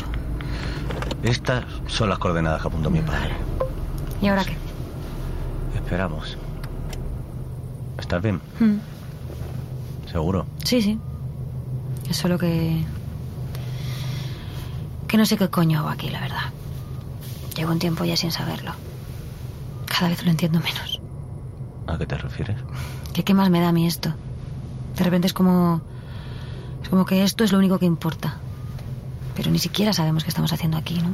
Estas 1.24 1.66
son 1.88 2.10
las 2.10 2.18
coordenadas 2.18 2.62
que 2.62 2.68
apuntó 2.68 2.90
mi 2.90 3.02
padre. 3.02 3.36
¿Y 4.22 4.28
ahora 4.28 4.44
qué? 4.44 4.56
Esperamos. 5.76 6.38
¿Estás 8.00 8.22
bien? 8.22 8.42
Hmm. 8.60 8.78
¿Seguro? 10.12 10.46
Sí, 10.64 10.82
sí. 10.82 11.00
Es 12.10 12.18
solo 12.18 12.38
que... 12.38 12.84
Que 15.08 15.18
no 15.18 15.26
sé 15.26 15.38
qué 15.38 15.50
coño 15.50 15.80
hago 15.80 15.90
aquí, 15.90 16.10
la 16.10 16.22
verdad. 16.22 16.52
Llevo 17.56 17.72
un 17.72 17.80
tiempo 17.80 18.04
ya 18.04 18.18
sin 18.18 18.32
saberlo. 18.32 18.72
Cada 19.86 20.10
vez 20.10 20.24
lo 20.24 20.32
entiendo 20.32 20.60
menos. 20.60 21.00
¿A 21.88 21.98
qué 21.98 22.06
te 22.06 22.18
refieres? 22.18 22.58
¿Qué, 23.14 23.24
qué 23.24 23.34
más 23.34 23.50
me 23.50 23.60
da 23.60 23.70
a 23.70 23.74
mí 23.74 23.86
esto? 23.86 24.14
De 24.98 25.04
repente 25.04 25.28
es 25.28 25.34
como... 25.34 25.82
Es 26.82 26.90
como 26.90 27.06
que 27.06 27.24
esto 27.24 27.44
es 27.44 27.52
lo 27.52 27.60
único 27.60 27.78
que 27.78 27.86
importa. 27.86 28.38
Pero 29.36 29.52
ni 29.52 29.60
siquiera 29.60 29.94
sabemos 29.94 30.24
qué 30.24 30.30
estamos 30.30 30.52
haciendo 30.54 30.78
aquí, 30.78 31.02
¿no? 31.02 31.14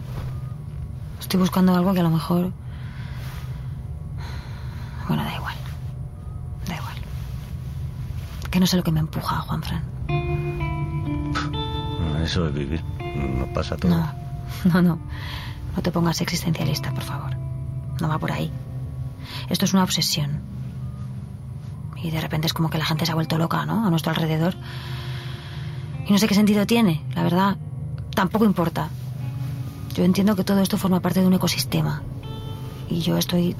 Estoy 1.19 1.39
buscando 1.39 1.75
algo 1.75 1.93
que 1.93 1.99
a 1.99 2.03
lo 2.03 2.09
mejor... 2.09 2.51
Bueno, 5.07 5.23
da 5.23 5.35
igual. 5.35 5.55
Da 6.67 6.75
igual. 6.75 6.95
Que 8.49 8.59
no 8.59 8.67
sé 8.67 8.77
lo 8.77 8.83
que 8.83 8.91
me 8.91 8.99
empuja, 8.99 9.37
Juanfran. 9.41 9.83
Eso 12.23 12.47
es 12.47 12.53
vivir. 12.53 12.83
Nos 13.15 13.49
pasa 13.49 13.77
todo. 13.77 13.91
No, 13.91 14.13
no, 14.73 14.81
no. 14.81 14.99
No 15.75 15.81
te 15.81 15.91
pongas 15.91 16.19
existencialista, 16.21 16.91
por 16.93 17.03
favor. 17.03 17.37
No 18.01 18.09
va 18.09 18.19
por 18.19 18.31
ahí. 18.31 18.51
Esto 19.49 19.65
es 19.65 19.73
una 19.73 19.83
obsesión. 19.83 20.41
Y 21.95 22.11
de 22.11 22.21
repente 22.21 22.47
es 22.47 22.53
como 22.53 22.69
que 22.69 22.77
la 22.77 22.85
gente 22.85 23.05
se 23.05 23.11
ha 23.11 23.15
vuelto 23.15 23.37
loca, 23.37 23.65
¿no? 23.65 23.85
A 23.85 23.89
nuestro 23.89 24.11
alrededor. 24.11 24.55
Y 26.05 26.11
no 26.11 26.17
sé 26.17 26.27
qué 26.27 26.35
sentido 26.35 26.65
tiene, 26.65 27.03
la 27.15 27.23
verdad. 27.23 27.57
Tampoco 28.17 28.45
importa. 28.45 28.89
Yo 29.93 30.03
entiendo 30.03 30.35
que 30.35 30.43
todo 30.43 30.59
esto 30.59 30.75
forma 30.75 30.99
parte 31.01 31.21
de 31.21 31.27
un 31.27 31.35
ecosistema. 31.35 32.01
Y 32.89 33.01
yo 33.01 33.15
estoy 33.15 33.55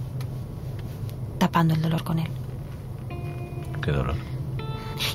tapando 1.38 1.76
el 1.76 1.82
dolor 1.84 2.04
con 2.04 2.18
él. 2.18 2.28
Qué 3.84 3.92
dolor. 3.92 4.16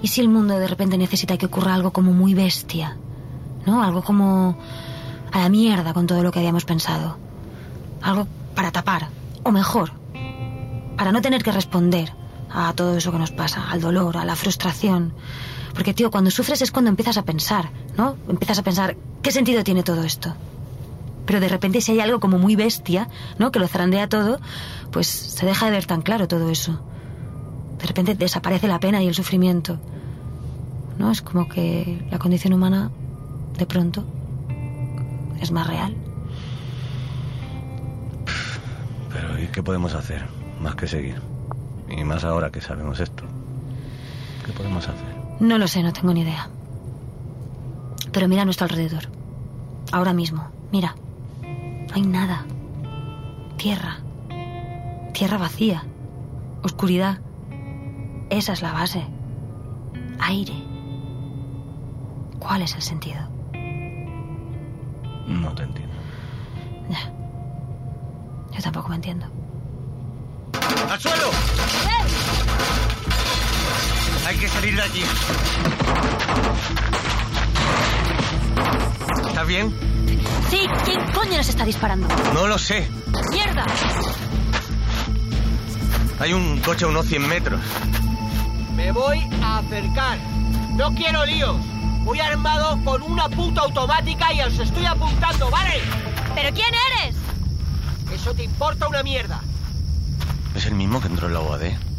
¿Y 0.01 0.07
si 0.07 0.21
el 0.21 0.29
mundo 0.29 0.61
de 0.61 0.69
repente 0.69 0.97
necesita 0.97 1.37
que 1.39 1.47
ocurra 1.47 1.75
algo 1.75 1.91
como 1.91 2.13
muy 2.13 2.35
bestia? 2.35 2.97
¿No? 3.67 3.83
Algo 3.83 4.05
como 4.05 4.57
a 5.33 5.39
la 5.41 5.49
mierda 5.49 5.93
con 5.93 6.07
todo 6.07 6.23
lo 6.23 6.31
que 6.31 6.39
habíamos 6.39 6.65
pensado. 6.65 7.17
Algo 8.01 8.29
para 8.55 8.71
tapar. 8.71 9.09
O 9.43 9.51
mejor, 9.51 9.91
para 10.97 11.11
no 11.11 11.21
tener 11.21 11.43
que 11.43 11.51
responder 11.51 12.13
a 12.49 12.73
todo 12.75 12.97
eso 12.97 13.11
que 13.11 13.19
nos 13.19 13.33
pasa, 13.33 13.69
al 13.69 13.81
dolor, 13.81 14.19
a 14.19 14.25
la 14.25 14.37
frustración. 14.37 15.13
Porque, 15.75 15.95
tío, 15.95 16.11
cuando 16.11 16.31
sufres 16.31 16.63
es 16.63 16.71
cuando 16.71 16.91
empiezas 16.91 17.17
a 17.17 17.25
pensar, 17.25 17.71
¿no? 17.97 18.17
Empiezas 18.29 18.59
a 18.59 18.63
pensar, 18.63 18.97
¿qué 19.23 19.33
sentido 19.33 19.65
tiene 19.65 19.83
todo 19.83 20.05
esto? 20.05 20.35
Pero 21.25 21.41
de 21.41 21.49
repente 21.49 21.81
si 21.81 21.93
hay 21.93 22.01
algo 22.01 22.21
como 22.21 22.39
muy 22.39 22.57
bestia, 22.57 23.09
¿no? 23.39 23.53
Que 23.53 23.59
lo 23.59 23.69
zarandea 23.69 24.09
todo, 24.09 24.41
pues 24.91 25.07
se 25.07 25.47
deja 25.47 25.67
de 25.67 25.73
ver 25.73 25.87
tan 25.87 26.03
claro 26.03 26.29
todo 26.29 26.51
eso. 26.51 26.81
De 27.79 27.87
repente 27.87 28.15
desaparece 28.15 28.69
la 28.69 28.81
pena 28.81 29.03
y 29.03 29.09
el 29.09 29.15
sufrimiento. 29.15 29.79
¿no? 30.99 31.11
Es 31.11 31.23
como 31.23 31.49
que 31.49 32.07
la 32.11 32.19
condición 32.19 32.53
humana, 32.53 32.91
de 33.59 33.67
pronto, 33.67 34.05
es 35.41 35.51
más 35.51 35.67
real. 35.67 35.97
Pero 39.13 39.39
¿y 39.39 39.47
qué 39.49 39.63
podemos 39.63 39.95
hacer? 39.95 40.25
Más 40.61 40.75
que 40.75 40.87
seguir. 40.87 41.21
Y 41.89 42.05
más 42.05 42.25
ahora 42.25 42.51
que 42.51 42.61
sabemos 42.61 43.01
esto. 43.01 43.25
¿Qué 44.47 44.53
podemos 44.53 44.89
hacer? 44.89 45.12
No 45.41 45.59
lo 45.59 45.67
sé, 45.69 45.83
no 45.83 45.93
tengo 45.93 46.13
ni 46.13 46.21
idea. 46.21 46.49
Pero 48.13 48.29
mira 48.29 48.43
a 48.43 48.45
nuestro 48.45 48.65
alrededor. 48.65 49.09
Ahora 49.91 50.13
mismo, 50.13 50.47
mira. 50.71 50.95
No 51.43 51.95
hay 51.95 52.03
nada. 52.03 52.45
Tierra. 53.57 53.99
Tierra 55.13 55.39
vacía. 55.39 55.85
Oscuridad. 56.63 57.19
Esa 58.31 58.53
es 58.53 58.63
la 58.63 58.73
base. 58.73 59.05
Aire. 60.21 60.55
¿Cuál 62.39 62.63
es 62.63 62.75
el 62.75 62.83
sentido? 62.83 63.21
No 65.27 65.55
te 65.55 65.63
entiendo. 65.63 65.95
Ya. 66.89 67.13
Yo 68.53 68.63
tampoco 68.63 68.89
me 68.89 68.97
entiendo. 68.97 69.27
¡Al 70.91 71.01
suelo! 71.01 71.27
Hay 74.27 74.37
que 74.37 74.49
salir 74.49 74.77
de 74.77 74.83
aquí. 74.83 75.03
¿Estás 79.27 79.47
bien? 79.47 79.75
Sí, 80.49 80.67
¿quién 80.85 81.01
coño 81.13 81.37
nos 81.37 81.49
está 81.49 81.65
disparando? 81.65 82.07
No 82.33 82.47
lo 82.47 82.59
sé. 82.59 82.89
¡Mierda! 83.31 83.67
Hay 86.21 86.33
un 86.33 86.61
coche 86.61 86.85
a 86.85 86.89
unos 86.89 87.07
100 87.07 87.29
metros. 87.29 87.61
Me 88.77 88.93
voy 88.93 89.21
a 89.43 89.59
acercar. 89.59 90.19
No 90.77 90.95
quiero 90.95 91.27
líos. 91.27 91.57
Voy 92.05 92.21
armado 92.21 92.79
con 92.85 93.03
una 93.03 93.29
puta 93.29 93.63
automática 93.63 94.33
y 94.33 94.41
os 94.43 94.59
estoy 94.59 94.85
apuntando, 94.87 95.51
¿vale? 95.51 95.81
¿Pero 96.35 96.55
quién 96.55 96.73
eres? 96.93 97.17
Eso 98.13 98.35
te 98.35 98.45
importa 98.45 98.89
una 98.89 99.03
mierda. 99.03 99.41
Es 100.55 100.67
el 100.67 100.75
mismo 100.75 101.01
que 101.01 101.09
entró 101.09 101.27
en 101.27 101.35
la 101.35 101.41
UAD. 101.41 101.92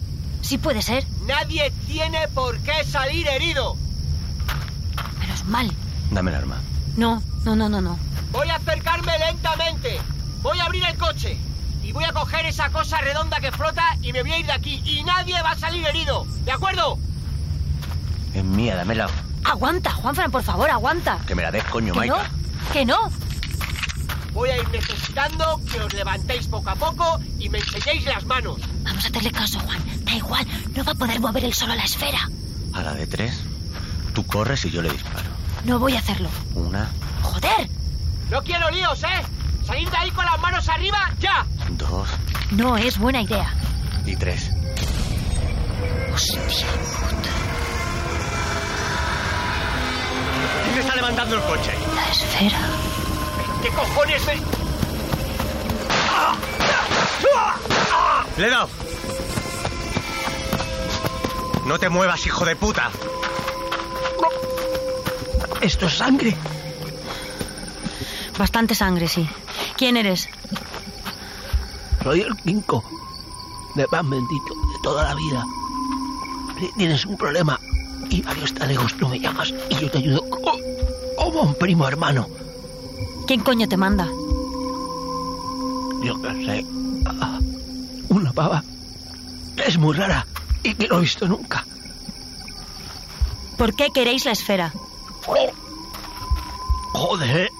Sí 0.44 0.58
puede 0.60 0.82
ser. 0.82 1.06
Nadie 1.26 1.72
tiene 1.88 2.28
por 2.30 2.60
qué 2.60 2.84
salir 2.84 3.28
herido. 3.28 3.76
Menos 5.20 5.44
mal. 5.46 5.72
Dame 6.12 6.30
el 6.32 6.38
arma. 6.38 6.58
No, 6.98 7.24
no, 7.46 7.56
no, 7.56 7.70
no, 7.70 7.82
no. 7.82 7.98
Voy 8.32 8.48
a 8.50 8.56
acercarme 8.58 9.18
lentamente. 9.20 10.00
Voy 10.42 10.60
a 10.60 10.66
abrir 10.66 10.84
el 10.84 10.98
coche. 10.98 11.38
Y 11.82 11.92
voy 11.92 12.04
a 12.04 12.14
coger 12.14 12.46
esa 12.46 12.70
cosa 12.70 13.00
redonda 13.00 13.40
que 13.40 13.52
flota 13.52 13.98
y 14.02 14.14
me 14.14 14.22
voy 14.22 14.34
a 14.34 14.40
ir 14.40 14.46
de 14.46 14.52
aquí. 14.52 14.82
Y 14.86 15.04
nadie 15.04 15.42
va 15.42 15.52
a 15.52 15.58
salir 15.58 15.86
herido. 15.86 16.26
¿De 16.46 16.52
acuerdo? 16.52 16.98
Es 18.34 18.44
mía, 18.44 18.76
dámela. 18.76 19.08
Aguanta, 19.46 19.92
Juanfran, 19.92 20.32
por 20.32 20.44
favor, 20.44 20.70
aguanta. 20.70 21.20
Que 21.28 21.36
me 21.36 21.42
la 21.44 21.52
des, 21.52 21.64
coño, 21.66 21.94
¿Que 21.94 22.00
Maika. 22.00 22.16
no? 22.16 22.74
¿Que 22.74 22.86
no? 22.86 22.98
Voy 24.34 24.50
a 24.50 24.58
ir 24.58 24.68
necesitando 24.70 25.60
que 25.72 25.80
os 25.80 25.94
levantéis 25.94 26.48
poco 26.48 26.70
a 26.70 26.76
poco 26.76 27.20
y 27.40 27.50
me 27.50 27.60
enseñéis 27.60 28.06
las 28.06 28.26
manos. 28.26 28.58
Vamos 28.84 29.06
a 29.06 29.08
hacerle 29.08 29.32
caso, 29.32 29.60
Juan. 29.60 29.80
Da 30.04 30.14
igual, 30.16 30.46
no 30.76 30.84
va 30.84 30.92
a 30.92 30.96
poder 30.96 31.20
mover 31.20 31.46
él 31.46 31.54
solo 31.54 31.76
la 31.76 31.84
esfera. 31.84 32.30
A 32.74 32.82
la 32.82 32.94
de 32.94 33.06
tres, 33.08 33.40
tú 34.14 34.26
corres 34.26 34.66
y 34.66 34.72
yo 34.72 34.82
le 34.82 34.90
disparo. 34.90 35.30
No 35.66 35.78
voy 35.80 35.96
a 35.96 36.00
hacerlo. 36.00 36.30
Una, 36.56 36.90
¡Joder! 37.22 37.70
No 38.32 38.42
quiero 38.42 38.70
líos, 38.72 39.04
¿eh? 39.04 39.08
Salir 39.66 39.90
de 39.90 39.98
ahí 39.98 40.12
con 40.12 40.26
las 40.26 40.40
manos 40.40 40.68
arriba, 40.68 41.12
ya. 41.20 41.46
dos 41.78 42.10
No 42.52 42.76
es 42.76 42.98
buena 42.98 43.22
idea. 43.22 43.54
y 44.06 44.16
tres. 44.16 44.50
Hostia 46.14 46.42
puta. 46.42 47.30
¿Quién 50.66 50.80
está 50.80 50.96
levantando 50.96 51.36
el 51.36 51.42
coche? 51.44 51.72
La 51.96 52.12
esfera. 52.12 52.60
¿Qué 53.64 53.70
cojones 53.70 54.26
me...? 54.28 54.34
Le 58.38 58.48
he 58.48 58.50
dado. 58.50 58.70
No 61.66 61.80
te 61.80 61.90
muevas, 61.90 62.26
hijo 62.26 62.46
de 62.46 62.56
puta. 62.56 62.90
Esto 65.62 65.86
es 65.86 65.94
sangre. 65.98 66.36
Bastante 68.38 68.76
sangre, 68.76 69.08
sí. 69.08 69.28
¿Quién 69.78 69.96
eres? 69.98 70.28
Soy 72.04 72.22
el 72.22 72.36
quinco 72.38 72.84
de 73.76 73.88
pan 73.88 74.10
bendito 74.10 74.54
de 74.54 74.80
toda 74.84 75.04
la 75.06 75.16
vida. 75.16 75.46
Si 76.60 76.70
tienes 76.74 77.06
un 77.06 77.16
problema 77.18 77.58
y 78.10 78.22
varios 78.22 78.54
talegos, 78.54 78.94
tú 78.98 79.08
me 79.08 79.20
llamas 79.20 79.54
y 79.70 79.76
yo 79.76 79.90
te 79.90 80.00
ayudo 80.00 80.30
co- 80.30 80.58
como 81.18 81.42
un 81.44 81.56
primo 81.56 81.88
hermano. 81.88 82.28
¿Quién 83.28 83.42
coño 83.42 83.68
te 83.68 83.78
manda? 83.78 84.06
Yo 86.04 86.22
qué 86.22 86.46
sé. 86.46 86.66
Una 88.10 88.32
pava. 88.34 88.64
Es 89.66 89.78
muy 89.78 89.96
rara 89.96 90.26
y 90.62 90.74
que 90.76 90.88
no 90.88 90.98
he 90.98 91.02
visto 91.02 91.28
nunca. 91.28 91.66
¿Por 93.58 93.76
qué 93.76 93.92
queréis 93.92 94.26
la 94.26 94.32
esfera? 94.32 94.74
Joder. 96.94 97.52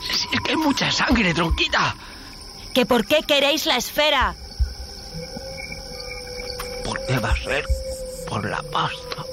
Si 0.00 0.28
es 0.32 0.40
que 0.40 0.50
hay 0.52 0.56
mucha 0.56 0.90
sangre, 0.90 1.34
tronquita. 1.34 1.96
¿Que 2.72 2.86
por 2.86 3.06
qué 3.06 3.22
queréis 3.26 3.66
la 3.66 3.76
esfera? 3.76 4.34
¿Por 6.84 7.04
qué 7.06 7.18
va 7.18 7.30
a 7.30 7.36
ser? 7.36 7.64
Por 8.28 8.48
la 8.48 8.62
pasta. 8.62 9.24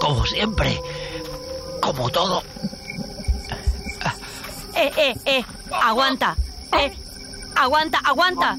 Como 0.00 0.24
siempre. 0.26 0.80
Como 1.80 2.08
todo. 2.10 2.42
Eh, 4.82 4.92
eh, 4.96 5.14
eh. 5.26 5.44
Aguanta. 5.70 6.34
Eh. 6.72 6.92
Aguanta, 7.54 8.00
aguanta. 8.02 8.56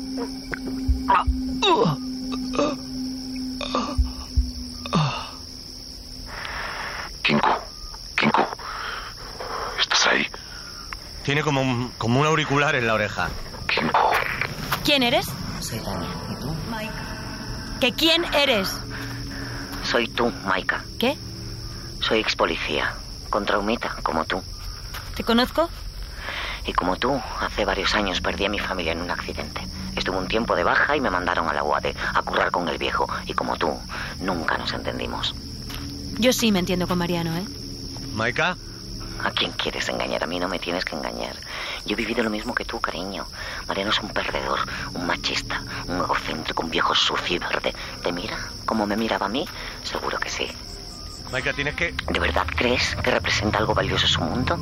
Kinku, 7.23 7.49
Kinku, 8.15 8.41
¿estás 9.77 10.07
ahí? 10.07 10.25
Tiene 11.25 11.43
como 11.43 11.61
un, 11.61 11.91
como 11.97 12.21
un 12.21 12.25
auricular 12.25 12.75
en 12.75 12.87
la 12.87 12.93
oreja. 12.93 13.29
¿Quién 14.85 15.03
eres? 15.03 15.25
Soy 15.59 15.79
Tania. 15.79 16.09
¿Y 16.31 16.35
tú? 16.39 16.55
¿Que 17.81 17.91
quién 17.91 18.23
eres? 18.33 18.69
Soy 19.83 20.07
tú, 20.07 20.31
Maika. 20.45 20.85
¿Qué? 20.97 21.17
Soy 21.99 22.19
ex 22.19 22.33
policía, 22.37 22.95
con 23.29 23.45
traumita, 23.45 23.97
como 24.03 24.23
tú. 24.23 24.41
¿Te 25.15 25.25
conozco? 25.25 25.69
Y 26.65 26.73
como 26.73 26.95
tú, 26.97 27.21
hace 27.39 27.65
varios 27.65 27.93
años 27.95 28.21
perdí 28.21 28.45
a 28.45 28.49
mi 28.49 28.59
familia 28.59 28.93
en 28.93 29.01
un 29.01 29.11
accidente. 29.11 29.61
Estuve 29.95 30.17
un 30.17 30.27
tiempo 30.27 30.55
de 30.55 30.63
baja 30.63 30.95
y 30.95 31.01
me 31.01 31.09
mandaron 31.09 31.47
a 31.49 31.53
la 31.53 31.63
UAD 31.63 31.87
a 32.13 32.21
currar 32.21 32.51
con 32.51 32.67
el 32.69 32.77
viejo. 32.77 33.07
Y 33.25 33.33
como 33.33 33.57
tú, 33.57 33.77
nunca 34.19 34.57
nos 34.57 34.73
entendimos. 34.73 35.35
Yo 36.17 36.31
sí 36.31 36.51
me 36.51 36.59
entiendo 36.59 36.87
con 36.87 36.97
Mariano, 36.97 37.35
¿eh? 37.35 37.45
¿Maika? 38.13 38.55
¿A 39.23 39.31
quién 39.31 39.51
quieres 39.51 39.87
engañar? 39.89 40.23
A 40.23 40.27
mí 40.27 40.39
no 40.39 40.47
me 40.47 40.59
tienes 40.59 40.85
que 40.85 40.95
engañar. 40.95 41.35
Yo 41.85 41.93
he 41.93 41.95
vivido 41.95 42.23
lo 42.23 42.29
mismo 42.29 42.53
que 42.53 42.65
tú, 42.65 42.79
cariño. 42.79 43.25
Mariano 43.67 43.91
es 43.91 43.99
un 43.99 44.09
perdedor, 44.09 44.59
un 44.93 45.05
machista, 45.05 45.61
un 45.87 45.97
egocéntrico, 45.97 46.63
un 46.63 46.71
viejo 46.71 46.93
sucio 46.95 47.35
y 47.35 47.39
verde. 47.39 47.73
¿Te 48.03 48.11
mira 48.11 48.37
como 48.65 48.85
me 48.87 48.95
miraba 48.97 49.27
a 49.27 49.29
mí? 49.29 49.47
Seguro 49.83 50.19
que 50.19 50.29
sí. 50.29 50.47
Maika, 51.31 51.53
tienes 51.53 51.75
que... 51.75 51.93
¿De 52.09 52.19
verdad 52.19 52.45
crees 52.55 52.95
que 52.95 53.11
representa 53.11 53.59
algo 53.59 53.73
valioso 53.73 54.07
su 54.07 54.21
mundo? 54.21 54.57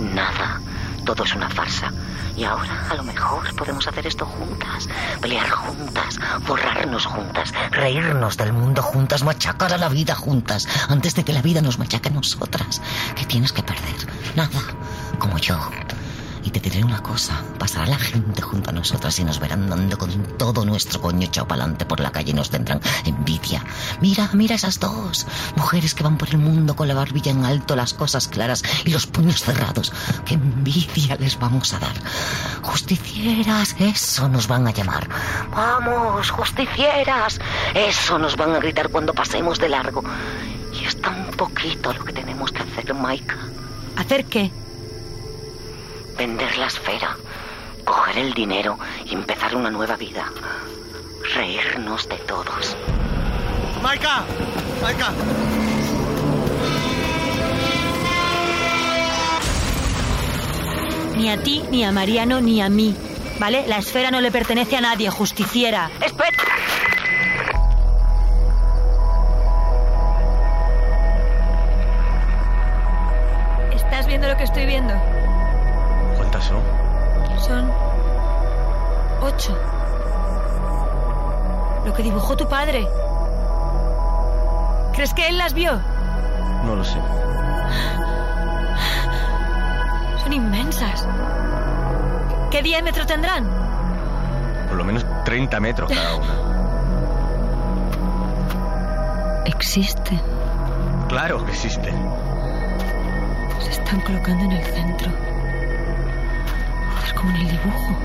Nada. 0.00 0.60
Todo 1.06 1.22
es 1.22 1.34
una 1.34 1.48
farsa. 1.48 1.92
Y 2.36 2.42
ahora, 2.42 2.88
a 2.90 2.94
lo 2.96 3.04
mejor, 3.04 3.54
podemos 3.54 3.86
hacer 3.86 4.08
esto 4.08 4.26
juntas. 4.26 4.88
Pelear 5.22 5.48
juntas, 5.48 6.18
borrarnos 6.46 7.06
juntas, 7.06 7.54
reírnos 7.70 8.36
del 8.36 8.52
mundo 8.52 8.82
juntas, 8.82 9.22
machacar 9.22 9.72
a 9.72 9.78
la 9.78 9.88
vida 9.88 10.16
juntas, 10.16 10.66
antes 10.88 11.14
de 11.14 11.24
que 11.24 11.32
la 11.32 11.42
vida 11.42 11.62
nos 11.62 11.78
machaque 11.78 12.08
a 12.08 12.12
nosotras. 12.12 12.82
¿Qué 13.14 13.24
tienes 13.24 13.52
que 13.52 13.62
perder? 13.62 13.94
Nada. 14.34 14.60
Como 15.20 15.38
yo. 15.38 15.56
Y 16.46 16.50
te 16.50 16.60
diré 16.60 16.84
una 16.84 17.02
cosa, 17.02 17.42
pasará 17.58 17.86
la 17.86 17.98
gente 17.98 18.40
junto 18.40 18.70
a 18.70 18.72
nosotras 18.72 19.18
y 19.18 19.24
nos 19.24 19.40
verán 19.40 19.68
dando 19.68 19.98
con 19.98 20.38
todo 20.38 20.64
nuestro 20.64 21.00
coño 21.00 21.26
echado 21.26 21.48
para 21.48 21.62
adelante 21.62 21.86
por 21.86 21.98
la 21.98 22.12
calle 22.12 22.30
y 22.30 22.34
nos 22.34 22.50
tendrán 22.50 22.80
envidia. 23.04 23.64
Mira, 24.00 24.30
mira 24.32 24.54
esas 24.54 24.78
dos 24.78 25.26
mujeres 25.56 25.92
que 25.92 26.04
van 26.04 26.16
por 26.16 26.28
el 26.28 26.38
mundo 26.38 26.76
con 26.76 26.86
la 26.86 26.94
barbilla 26.94 27.32
en 27.32 27.44
alto, 27.44 27.74
las 27.74 27.94
cosas 27.94 28.28
claras 28.28 28.62
y 28.84 28.90
los 28.90 29.08
puños 29.08 29.42
cerrados. 29.42 29.92
¡Qué 30.24 30.34
envidia 30.34 31.16
les 31.16 31.36
vamos 31.36 31.74
a 31.74 31.80
dar! 31.80 31.96
Justicieras, 32.62 33.74
eso 33.80 34.28
nos 34.28 34.46
van 34.46 34.68
a 34.68 34.70
llamar. 34.70 35.08
Vamos, 35.50 36.30
justicieras, 36.30 37.40
eso 37.74 38.20
nos 38.20 38.36
van 38.36 38.54
a 38.54 38.60
gritar 38.60 38.88
cuando 38.90 39.12
pasemos 39.12 39.58
de 39.58 39.68
largo. 39.68 40.04
Y 40.72 40.84
es 40.84 41.00
tan 41.00 41.26
poquito 41.32 41.92
lo 41.92 42.04
que 42.04 42.12
tenemos 42.12 42.52
que 42.52 42.62
hacer, 42.62 42.94
Maika. 42.94 43.36
¿Hacer 43.96 44.26
qué? 44.26 44.52
Vender 46.16 46.56
la 46.56 46.66
esfera, 46.66 47.16
coger 47.84 48.16
el 48.16 48.32
dinero 48.32 48.78
y 49.04 49.12
empezar 49.12 49.54
una 49.54 49.70
nueva 49.70 49.96
vida. 49.96 50.32
Reírnos 51.34 52.08
de 52.08 52.16
todos. 52.16 52.74
¡Maika! 53.82 54.24
¡Maika! 54.80 55.12
Ni 61.16 61.28
a 61.28 61.42
ti, 61.42 61.62
ni 61.70 61.84
a 61.84 61.92
Mariano, 61.92 62.40
ni 62.40 62.62
a 62.62 62.70
mí. 62.70 62.96
¿Vale? 63.38 63.66
La 63.66 63.76
esfera 63.76 64.10
no 64.10 64.22
le 64.22 64.30
pertenece 64.30 64.78
a 64.78 64.80
nadie, 64.80 65.10
justiciera. 65.10 65.90
¡Espera! 66.00 66.30
¿Estás 73.74 74.06
viendo 74.06 74.28
lo 74.28 74.36
que 74.38 74.44
estoy 74.44 74.64
viendo? 74.64 74.94
¿Cuántas 76.36 76.50
son? 76.50 76.62
Son 77.38 77.72
ocho. 79.22 79.56
Lo 81.86 81.94
que 81.94 82.02
dibujó 82.02 82.36
tu 82.36 82.46
padre. 82.46 82.86
¿Crees 84.92 85.14
que 85.14 85.28
él 85.28 85.38
las 85.38 85.54
vio? 85.54 85.80
No 86.66 86.76
lo 86.76 86.84
sé. 86.84 86.98
Son 90.22 90.30
inmensas. 90.30 91.08
¿Qué 92.50 92.60
diámetro 92.60 93.06
tendrán? 93.06 93.48
Por 94.68 94.76
lo 94.76 94.84
menos 94.84 95.06
30 95.24 95.58
metros 95.60 95.90
cada 95.90 96.16
una. 96.16 96.34
Existen. 99.46 100.20
Claro 101.08 101.42
que 101.46 101.52
existen. 101.52 101.94
Se 103.60 103.70
están 103.70 104.02
colocando 104.02 104.44
en 104.44 104.52
el 104.52 104.64
centro. 104.64 105.25
Como 107.16 107.30
en 107.30 107.36
el 107.36 107.48
dibujo. 107.48 107.96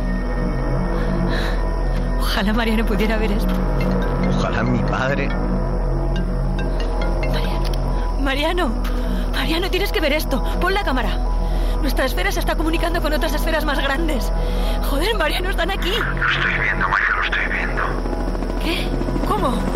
Ojalá 2.20 2.54
Mariano 2.54 2.86
pudiera 2.86 3.18
ver 3.18 3.32
esto. 3.34 3.54
Ojalá 4.38 4.64
mi 4.64 4.80
padre. 4.80 5.30
Mariano, 8.22 8.72
Mariano, 9.34 9.70
tienes 9.70 9.92
que 9.92 10.00
ver 10.00 10.14
esto. 10.14 10.42
Pon 10.62 10.74
la 10.74 10.84
cámara. 10.84 11.10
Nuestra 11.82 12.06
esfera 12.06 12.32
se 12.32 12.40
está 12.40 12.56
comunicando 12.56 13.02
con 13.02 13.12
otras 13.12 13.34
esferas 13.34 13.66
más 13.66 13.80
grandes. 13.80 14.32
Joder, 14.90 15.18
Mariano, 15.18 15.50
están 15.50 15.72
aquí. 15.72 15.92
Lo 15.92 16.30
estoy 16.30 16.54
viendo, 16.62 16.88
María, 16.88 17.10
lo 17.16 17.24
estoy 17.24 17.46
viendo. 17.52 17.84
¿Qué? 18.64 18.88
¿Cómo? 19.28 19.71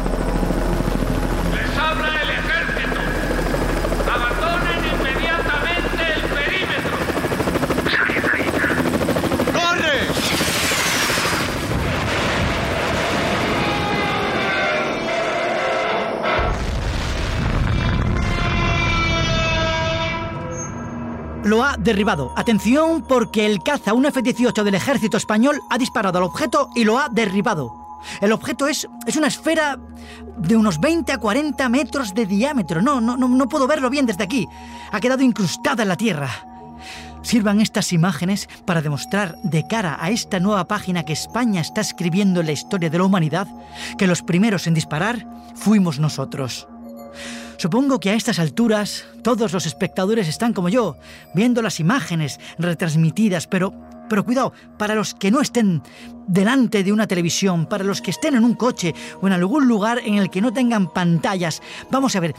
Derribado. 21.78 22.34
Atención 22.36 23.04
porque 23.08 23.46
el 23.46 23.62
caza, 23.62 23.94
un 23.94 24.06
F-18 24.06 24.64
del 24.64 24.76
ejército 24.76 25.18
español, 25.18 25.62
ha 25.70 25.78
disparado 25.78 26.18
al 26.18 26.24
objeto 26.24 26.70
y 26.76 26.84
lo 26.84 26.98
ha 26.98 27.10
derribado. 27.10 27.86
El 28.22 28.32
objeto 28.32 28.68
es, 28.68 28.88
es 29.08 29.16
una 29.16 29.28
esfera 29.28 29.78
de 30.38 30.56
unos 30.56 30.80
20 30.80 31.12
a 31.12 31.18
40 31.18 31.70
metros 31.70 32.14
de 32.14 32.26
diámetro. 32.26 32.82
No, 32.82 33.02
no, 33.02 33.18
no, 33.18 33.28
no 33.28 33.50
puedo 33.50 33.68
verlo 33.68 33.90
bien 33.90 34.06
desde 34.06 34.24
aquí. 34.24 34.48
Ha 34.92 35.00
quedado 35.00 35.24
incrustada 35.24 35.84
en 35.84 35.90
la 35.90 35.98
tierra. 35.98 36.30
Sirvan 37.24 37.60
estas 37.60 37.92
imágenes 37.92 38.48
para 38.66 38.84
demostrar 38.84 39.38
de 39.42 39.66
cara 39.68 39.98
a 40.00 40.12
esta 40.12 40.40
nueva 40.40 40.68
página 40.68 41.04
que 41.04 41.14
España 41.14 41.62
está 41.62 41.82
escribiendo 41.82 42.42
en 42.42 42.46
la 42.46 42.52
historia 42.52 42.90
de 42.90 42.98
la 43.00 43.04
humanidad 43.04 43.48
que 43.98 44.06
los 44.06 44.22
primeros 44.22 44.68
en 44.68 44.76
disparar 44.76 45.26
fuimos 45.56 46.00
nosotros. 46.00 46.68
Supongo 47.58 48.00
que 48.00 48.10
a 48.10 48.14
estas 48.16 48.40
alturas 48.40 49.06
todos 49.24 49.54
los 49.54 49.66
espectadores 49.66 50.28
están 50.28 50.54
como 50.54 50.70
yo, 50.70 50.98
viendo 51.34 51.62
las 51.62 51.80
imágenes 51.80 52.40
retransmitidas, 52.60 53.48
pero, 53.48 53.74
pero 54.10 54.24
cuidado, 54.26 54.54
para 54.78 54.96
los 54.96 55.14
que 55.14 55.32
no 55.32 55.42
estén 55.42 55.82
delante 56.28 56.84
de 56.84 56.92
una 56.92 57.08
televisión, 57.08 57.66
para 57.68 57.84
los 57.84 58.02
que 58.02 58.12
estén 58.12 58.36
en 58.36 58.44
un 58.44 58.56
coche 58.56 58.94
o 59.22 59.28
en 59.28 59.34
algún 59.34 59.68
lugar 59.68 60.00
en 60.04 60.16
el 60.16 60.30
que 60.30 60.42
no 60.42 60.52
tengan 60.54 60.92
pantallas, 60.92 61.62
vamos 61.90 62.16
a 62.16 62.20
ver, 62.20 62.34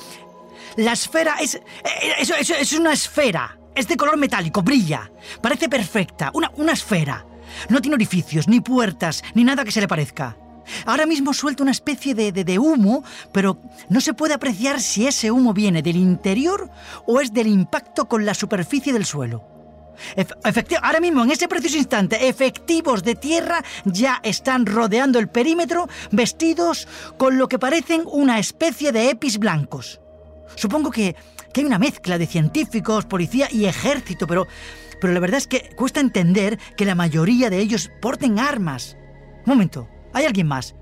la 0.77 0.93
esfera 0.93 1.37
es, 1.41 1.61
es- 2.19 2.51
es 2.51 2.73
una 2.75 2.93
esfera, 2.93 3.59
es 3.75 3.89
de 3.89 3.97
color 3.97 4.17
metálico, 4.19 4.63
brilla, 4.63 5.11
parece 5.41 5.69
perfecta, 5.69 6.31
una, 6.35 6.51
una 6.57 6.73
esfera. 6.73 7.25
No 7.71 7.81
tiene 7.81 7.95
orificios, 7.95 8.49
ni 8.49 8.61
puertas, 8.61 9.23
ni 9.35 9.45
nada 9.45 9.65
que 9.65 9.71
se 9.73 9.81
le 9.81 9.89
parezca. 9.89 10.37
Ahora 10.85 11.07
mismo 11.07 11.33
suelta 11.33 11.63
una 11.63 11.73
especie 11.73 12.15
de, 12.15 12.33
de- 12.33 12.59
humo, 12.59 13.05
pero 13.33 13.59
no 13.89 14.01
se 14.01 14.15
puede 14.15 14.35
apreciar 14.35 14.81
si 14.81 15.07
ese 15.07 15.31
humo 15.31 15.53
viene 15.53 15.83
del 15.83 15.97
interior 15.97 16.71
o 17.07 17.21
es 17.21 17.33
del 17.33 17.47
impacto 17.49 18.09
con 18.09 18.25
la 18.25 18.35
superficie 18.35 18.93
del 18.93 19.05
suelo. 19.05 19.45
Ahora 20.83 21.01
mismo, 21.01 21.25
en 21.25 21.31
ese 21.31 21.49
preciso 21.49 21.77
instante, 21.79 22.29
efectivos 22.29 23.03
de 23.03 23.15
tierra 23.15 23.63
ya 23.85 24.21
están 24.23 24.67
rodeando 24.67 25.19
el 25.19 25.29
perímetro 25.29 25.89
vestidos 26.11 26.87
con 27.17 27.39
lo 27.39 27.49
que 27.49 27.59
parecen 27.59 28.03
una 28.07 28.39
especie 28.39 28.93
de 28.93 29.11
epis 29.11 29.39
blancos. 29.39 30.01
Supongo 30.55 30.91
que, 30.91 31.17
que 31.53 31.61
hay 31.61 31.67
una 31.67 31.79
mezcla 31.79 32.19
de 32.19 32.27
científicos, 32.27 33.07
policía 33.07 33.49
y 33.51 33.65
ejército, 33.67 34.27
pero, 34.27 34.47
pero 35.01 35.13
la 35.13 35.21
verdad 35.21 35.39
es 35.39 35.47
que 35.47 35.71
cuesta 35.77 36.01
entender 36.01 36.59
que 36.77 36.85
la 36.85 36.95
mayoría 36.95 37.51
de 37.51 37.59
ellos 37.59 37.91
porten 38.01 38.39
armas. 38.39 38.97
Un 39.47 39.53
momento, 39.55 39.89
¿hay 40.17 40.25
alguien 40.25 40.49
más? 40.49 40.75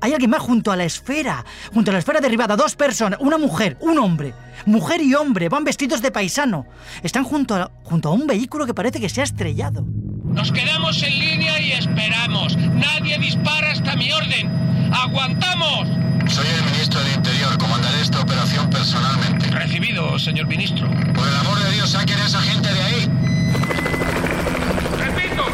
Hay 0.00 0.12
alguien 0.12 0.30
más 0.30 0.42
junto 0.42 0.70
a 0.70 0.76
la 0.76 0.84
esfera, 0.84 1.44
junto 1.72 1.90
a 1.90 1.94
la 1.94 1.98
esfera 1.98 2.20
derribada, 2.20 2.54
dos 2.54 2.76
personas, 2.76 3.18
una 3.20 3.36
mujer, 3.38 3.76
un 3.80 3.98
hombre. 3.98 4.32
Mujer 4.66 5.00
y 5.00 5.14
hombre, 5.14 5.48
van 5.48 5.64
vestidos 5.64 6.02
de 6.02 6.12
paisano. 6.12 6.66
Están 7.02 7.24
junto 7.24 7.56
a, 7.56 7.70
junto 7.82 8.10
a 8.10 8.12
un 8.12 8.26
vehículo 8.26 8.66
que 8.66 8.74
parece 8.74 9.00
que 9.00 9.08
se 9.08 9.22
ha 9.22 9.24
estrellado. 9.24 9.84
Nos 10.24 10.52
quedamos 10.52 11.02
en 11.02 11.18
línea 11.18 11.58
y 11.60 11.72
esperamos. 11.72 12.56
Nadie 12.56 13.18
dispara 13.18 13.72
hasta 13.72 13.96
mi 13.96 14.12
orden. 14.12 14.92
¡Aguantamos! 14.92 15.88
Soy 16.30 16.46
el 16.46 16.64
ministro 16.70 17.00
de 17.00 17.14
Interior. 17.14 17.58
Comandaré 17.58 18.02
esta 18.02 18.20
operación 18.20 18.68
personalmente. 18.70 19.50
Recibido, 19.50 20.18
señor 20.18 20.46
ministro. 20.46 20.86
Por 20.86 21.26
el 21.26 21.36
amor 21.36 21.58
de 21.58 21.72
Dios, 21.72 21.90
saquen 21.90 22.20
a 22.20 22.26
esa 22.26 22.40
gente 22.42 22.72
de 22.72 22.82
ahí. 22.82 23.08
Repito, 24.98 25.44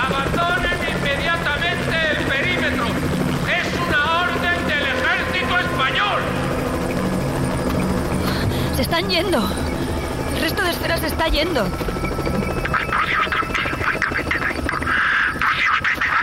abandonen 0.00 0.73
Se 8.76 8.82
están 8.82 9.08
yendo. 9.08 9.48
El 10.34 10.40
resto 10.40 10.62
de 10.62 10.70
esferas 10.70 11.00
se 11.00 11.06
está 11.06 11.28
yendo. 11.28 11.66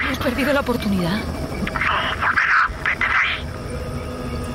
Hemos 0.03 0.19
perdido 0.19 0.53
la 0.53 0.59
oportunidad. 0.59 1.19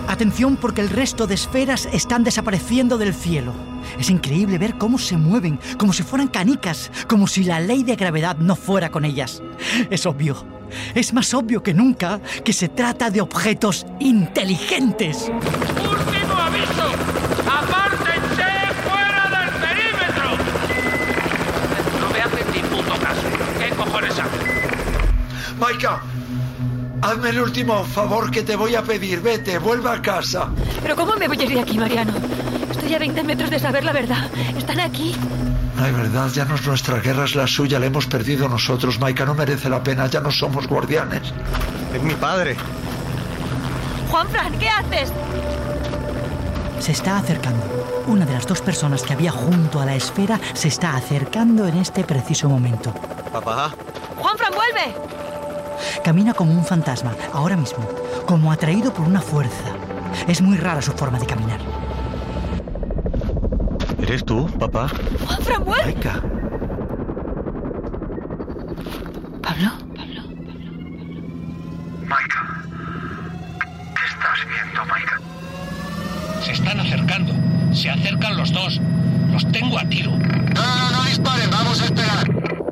Atención 0.08 0.56
porque 0.56 0.82
el 0.82 0.90
resto 0.90 1.26
de 1.26 1.34
esferas 1.34 1.88
están 1.92 2.22
desapareciendo 2.22 2.96
del 2.96 3.12
cielo. 3.14 3.52
Es 3.98 4.10
increíble 4.10 4.58
ver 4.58 4.78
cómo 4.78 4.98
se 4.98 5.16
mueven, 5.16 5.58
como 5.78 5.92
si 5.92 6.02
fueran 6.02 6.28
canicas, 6.28 6.90
como 7.08 7.26
si 7.26 7.44
la 7.44 7.60
ley 7.60 7.82
de 7.82 7.96
gravedad 7.96 8.36
no 8.36 8.56
fuera 8.56 8.90
con 8.90 9.04
ellas. 9.04 9.42
Es 9.90 10.06
obvio, 10.06 10.46
es 10.94 11.12
más 11.12 11.32
obvio 11.34 11.62
que 11.62 11.74
nunca 11.74 12.20
que 12.44 12.52
se 12.52 12.68
trata 12.68 13.10
de 13.10 13.20
objetos 13.20 13.86
inteligentes. 13.98 15.28
¡Último 15.28 16.34
aviso! 16.34 16.92
¡Apártense 17.46 18.44
fuera 18.84 19.28
del 19.30 19.50
perímetro! 19.60 20.30
No 22.00 22.10
me 22.10 22.20
hacen 22.20 22.46
ni 22.54 22.60
puto 22.68 22.94
caso. 23.00 23.22
¿Qué 23.58 23.70
cojones 23.74 24.18
hacen? 24.18 24.56
Maika, 25.58 26.00
hazme 27.02 27.30
el 27.30 27.40
último 27.40 27.82
favor 27.84 28.30
que 28.30 28.42
te 28.42 28.56
voy 28.56 28.74
a 28.74 28.82
pedir. 28.82 29.20
Vete, 29.20 29.58
vuelve 29.58 29.90
a 29.90 30.02
casa. 30.02 30.50
¿Pero 30.82 30.96
cómo 30.96 31.16
me 31.16 31.28
voy 31.28 31.38
a 31.38 31.44
ir 31.44 31.54
de 31.54 31.60
aquí, 31.60 31.78
Mariano? 31.78 32.12
Estoy 32.70 32.94
a 32.94 32.98
20 32.98 33.22
metros 33.24 33.50
de 33.50 33.58
saber 33.58 33.84
la 33.84 33.92
verdad. 33.92 34.30
Están 34.56 34.80
aquí. 34.80 35.14
Ay, 35.78 35.92
verdad, 35.92 36.28
ya 36.32 36.44
no 36.44 36.54
es 36.54 36.66
nuestra 36.66 36.98
guerra, 37.00 37.24
es 37.24 37.34
la 37.34 37.46
suya. 37.46 37.78
La 37.78 37.86
hemos 37.86 38.06
perdido 38.06 38.48
nosotros. 38.48 38.98
Maika, 39.00 39.24
no 39.24 39.34
merece 39.34 39.68
la 39.68 39.82
pena. 39.82 40.06
Ya 40.06 40.20
no 40.20 40.30
somos 40.30 40.66
guardianes. 40.66 41.32
Es 41.94 42.02
mi 42.02 42.14
padre. 42.14 42.56
Juanfran, 44.10 44.58
¿qué 44.58 44.68
haces? 44.68 45.12
Se 46.80 46.92
está 46.92 47.18
acercando. 47.18 47.64
Una 48.06 48.24
de 48.24 48.34
las 48.34 48.46
dos 48.46 48.60
personas 48.60 49.02
que 49.02 49.14
había 49.14 49.32
junto 49.32 49.80
a 49.80 49.86
la 49.86 49.96
esfera 49.96 50.38
se 50.52 50.68
está 50.68 50.96
acercando 50.96 51.66
en 51.66 51.78
este 51.78 52.04
preciso 52.04 52.48
momento. 52.48 52.92
Papá. 53.32 53.74
Juanfran, 54.16 54.52
vuelve. 54.54 54.94
Camina 56.04 56.34
como 56.34 56.52
un 56.52 56.64
fantasma, 56.64 57.12
ahora 57.32 57.56
mismo, 57.56 57.84
como 58.26 58.52
atraído 58.52 58.92
por 58.92 59.06
una 59.06 59.20
fuerza. 59.20 59.64
Es 60.28 60.40
muy 60.40 60.56
rara 60.56 60.82
su 60.82 60.92
forma 60.92 61.18
de 61.18 61.26
caminar. 61.26 61.60
¿Eres 64.00 64.24
tú, 64.24 64.46
papá? 64.58 64.88
Maika. 65.66 66.22
Pablo. 69.42 69.70
Maika. 72.06 72.40
¿Qué 73.96 74.04
estás 74.06 74.38
viendo, 74.48 74.84
Maika? 74.86 75.20
Se 76.42 76.52
están 76.52 76.80
acercando. 76.80 77.32
Se 77.74 77.90
acercan 77.90 78.36
los 78.36 78.52
dos. 78.52 78.80
Los 79.32 79.50
tengo 79.50 79.78
a 79.78 79.84
tiro. 79.88 80.10
No, 80.10 80.16
no, 80.18 80.90
no, 80.92 81.04
disparen, 81.04 81.50
vamos 81.50 81.82
a 81.82 81.84
esperar. 81.86 82.26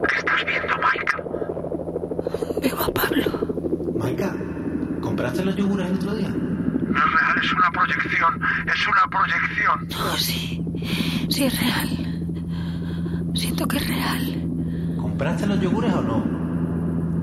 ¿Qué 0.09 0.17
estás 0.17 0.45
viendo, 0.47 0.75
Maika? 0.79 1.23
Veo 2.63 2.81
a 2.81 2.93
Pablo. 2.93 3.95
Maika, 3.99 4.35
¿compraste 5.01 5.45
los 5.45 5.57
yogures 5.57 5.89
el 5.89 5.95
otro 5.97 6.15
día? 6.15 6.29
No 6.29 6.99
es 6.99 7.13
real, 7.13 7.39
es 7.43 7.53
una 7.53 7.71
proyección. 7.73 8.41
Es 8.73 8.87
una 8.87 9.07
proyección. 9.11 9.89
No, 9.91 10.17
sí. 10.17 10.61
Sí, 11.29 11.45
es 11.45 11.61
real. 11.61 11.89
Siento 13.35 13.67
que 13.67 13.79
es 13.79 13.89
real. 13.89 14.97
¿Compraste 15.01 15.47
los 15.47 15.61
yogures 15.61 15.93
o 15.95 16.03
no? 16.03 16.25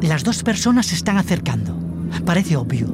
Las 0.02 0.21
dos 0.32 0.44
personas 0.44 0.86
se 0.86 0.96
están 0.96 1.18
acercando. 1.18 1.76
Parece 2.26 2.56
obvio. 2.56 2.88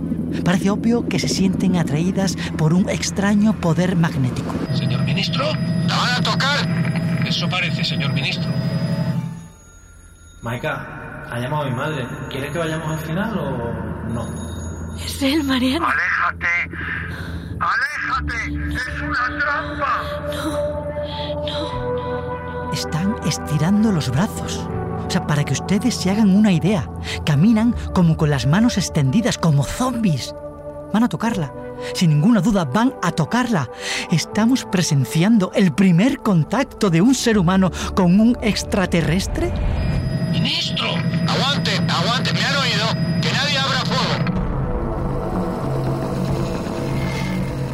Parece 0.43 0.71
obvio 0.71 1.07
que 1.07 1.19
se 1.19 1.27
sienten 1.27 1.75
atraídas 1.75 2.35
por 2.57 2.73
un 2.73 2.89
extraño 2.89 3.53
poder 3.53 3.95
magnético. 3.95 4.55
Señor 4.73 5.03
ministro, 5.03 5.45
¿La 5.87 5.95
van 5.97 6.15
a 6.15 6.21
tocar? 6.23 7.21
eso 7.27 7.47
parece, 7.47 7.83
señor 7.83 8.11
ministro. 8.13 8.49
Maika, 10.41 11.27
ha 11.29 11.39
llamado 11.39 11.65
a 11.65 11.69
mi 11.69 11.75
madre. 11.75 12.07
¿Quieres 12.31 12.51
que 12.51 12.57
vayamos 12.57 12.91
al 12.91 13.05
final 13.05 13.37
o 13.37 13.73
no? 14.09 14.25
Es 15.05 15.21
él, 15.21 15.43
Mariano. 15.43 15.85
¡Aléjate! 15.85 16.47
¡Aléjate! 17.59 18.75
¡Es 18.77 19.01
una 19.03 19.25
trampa! 19.37 20.01
Están 22.73 23.15
estirando 23.27 23.91
los 23.91 24.09
brazos. 24.09 24.67
O 25.07 25.09
sea, 25.09 25.25
para 25.25 25.45
que 25.45 25.53
ustedes 25.53 25.95
se 25.95 26.11
hagan 26.11 26.35
una 26.35 26.51
idea, 26.51 26.89
caminan 27.25 27.73
como 27.93 28.17
con 28.17 28.29
las 28.29 28.45
manos 28.45 28.77
extendidas, 28.77 29.37
como 29.37 29.63
zombies. 29.63 30.35
Van 30.93 31.03
a 31.03 31.09
tocarla. 31.09 31.53
Sin 31.93 32.09
ninguna 32.09 32.41
duda 32.41 32.65
van 32.65 32.93
a 33.01 33.11
tocarla. 33.11 33.69
Estamos 34.11 34.65
presenciando 34.65 35.51
el 35.53 35.73
primer 35.73 36.19
contacto 36.19 36.89
de 36.89 37.01
un 37.01 37.15
ser 37.15 37.37
humano 37.37 37.71
con 37.95 38.19
un 38.19 38.37
extraterrestre. 38.41 39.51
¡Ministro! 40.31 40.87
Aguante, 41.27 41.71
aguante, 41.89 42.33
me 42.33 42.43
han 42.43 42.55
oído. 42.57 43.21
Que 43.21 43.31
nadie 43.31 43.57
abra 43.57 43.79
fuego. 43.85 44.37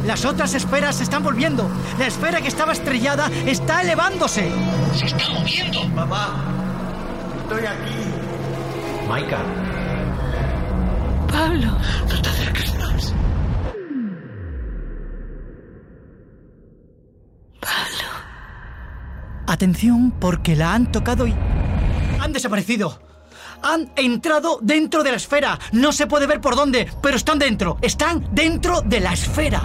Las 0.06 0.24
otras 0.24 0.54
esferas 0.54 0.96
se 0.96 1.02
están 1.02 1.22
volviendo. 1.22 1.68
La 1.98 2.06
esfera 2.06 2.40
que 2.40 2.48
estaba 2.48 2.72
estrellada 2.72 3.30
está 3.46 3.80
elevándose. 3.82 4.52
¡Se 4.94 5.06
está 5.06 5.30
moviendo! 5.30 5.88
Papá, 5.94 6.54
estoy 7.44 7.66
aquí. 7.66 9.06
Maika, 9.08 9.38
Pablo. 11.30 11.78
No 12.08 12.22
te 12.22 12.28
acerques 12.28 12.74
más. 12.78 13.14
Pablo. 17.60 18.08
Atención 19.46 20.10
porque 20.12 20.56
la 20.56 20.74
han 20.74 20.90
tocado 20.90 21.26
y... 21.26 21.34
Han 22.20 22.32
desaparecido. 22.32 23.00
Han 23.62 23.92
entrado 23.96 24.58
dentro 24.62 25.02
de 25.02 25.10
la 25.10 25.16
esfera. 25.16 25.58
No 25.72 25.92
se 25.92 26.06
puede 26.06 26.26
ver 26.26 26.40
por 26.40 26.56
dónde, 26.56 26.90
pero 27.02 27.16
están 27.16 27.38
dentro. 27.38 27.78
Están 27.82 28.28
dentro 28.32 28.80
de 28.82 29.00
la 29.00 29.12
esfera. 29.12 29.62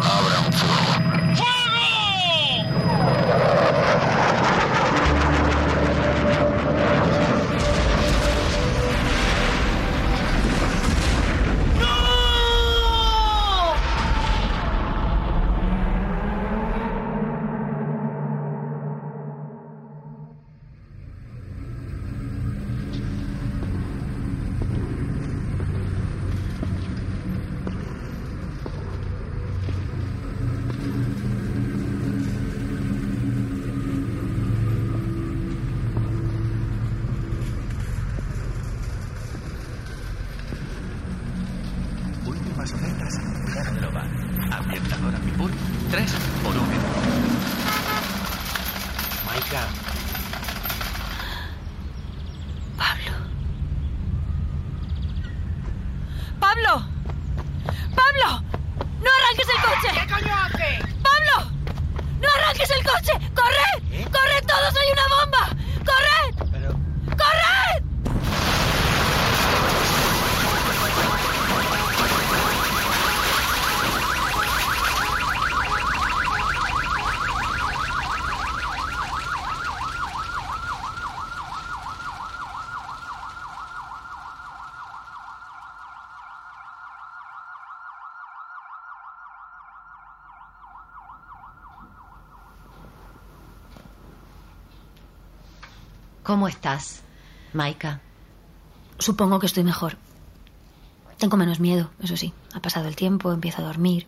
Abran 0.00 0.52
fuego. 0.52 0.78
¡Fuego! 0.78 0.87
¿Cómo 96.28 96.46
estás, 96.46 97.00
Maika? 97.54 98.02
Supongo 98.98 99.38
que 99.38 99.46
estoy 99.46 99.64
mejor. 99.64 99.96
Tengo 101.16 101.38
menos 101.38 101.58
miedo, 101.58 101.88
eso 102.02 102.18
sí. 102.18 102.34
Ha 102.52 102.60
pasado 102.60 102.86
el 102.86 102.96
tiempo, 102.96 103.32
empiezo 103.32 103.62
a 103.62 103.64
dormir. 103.64 104.06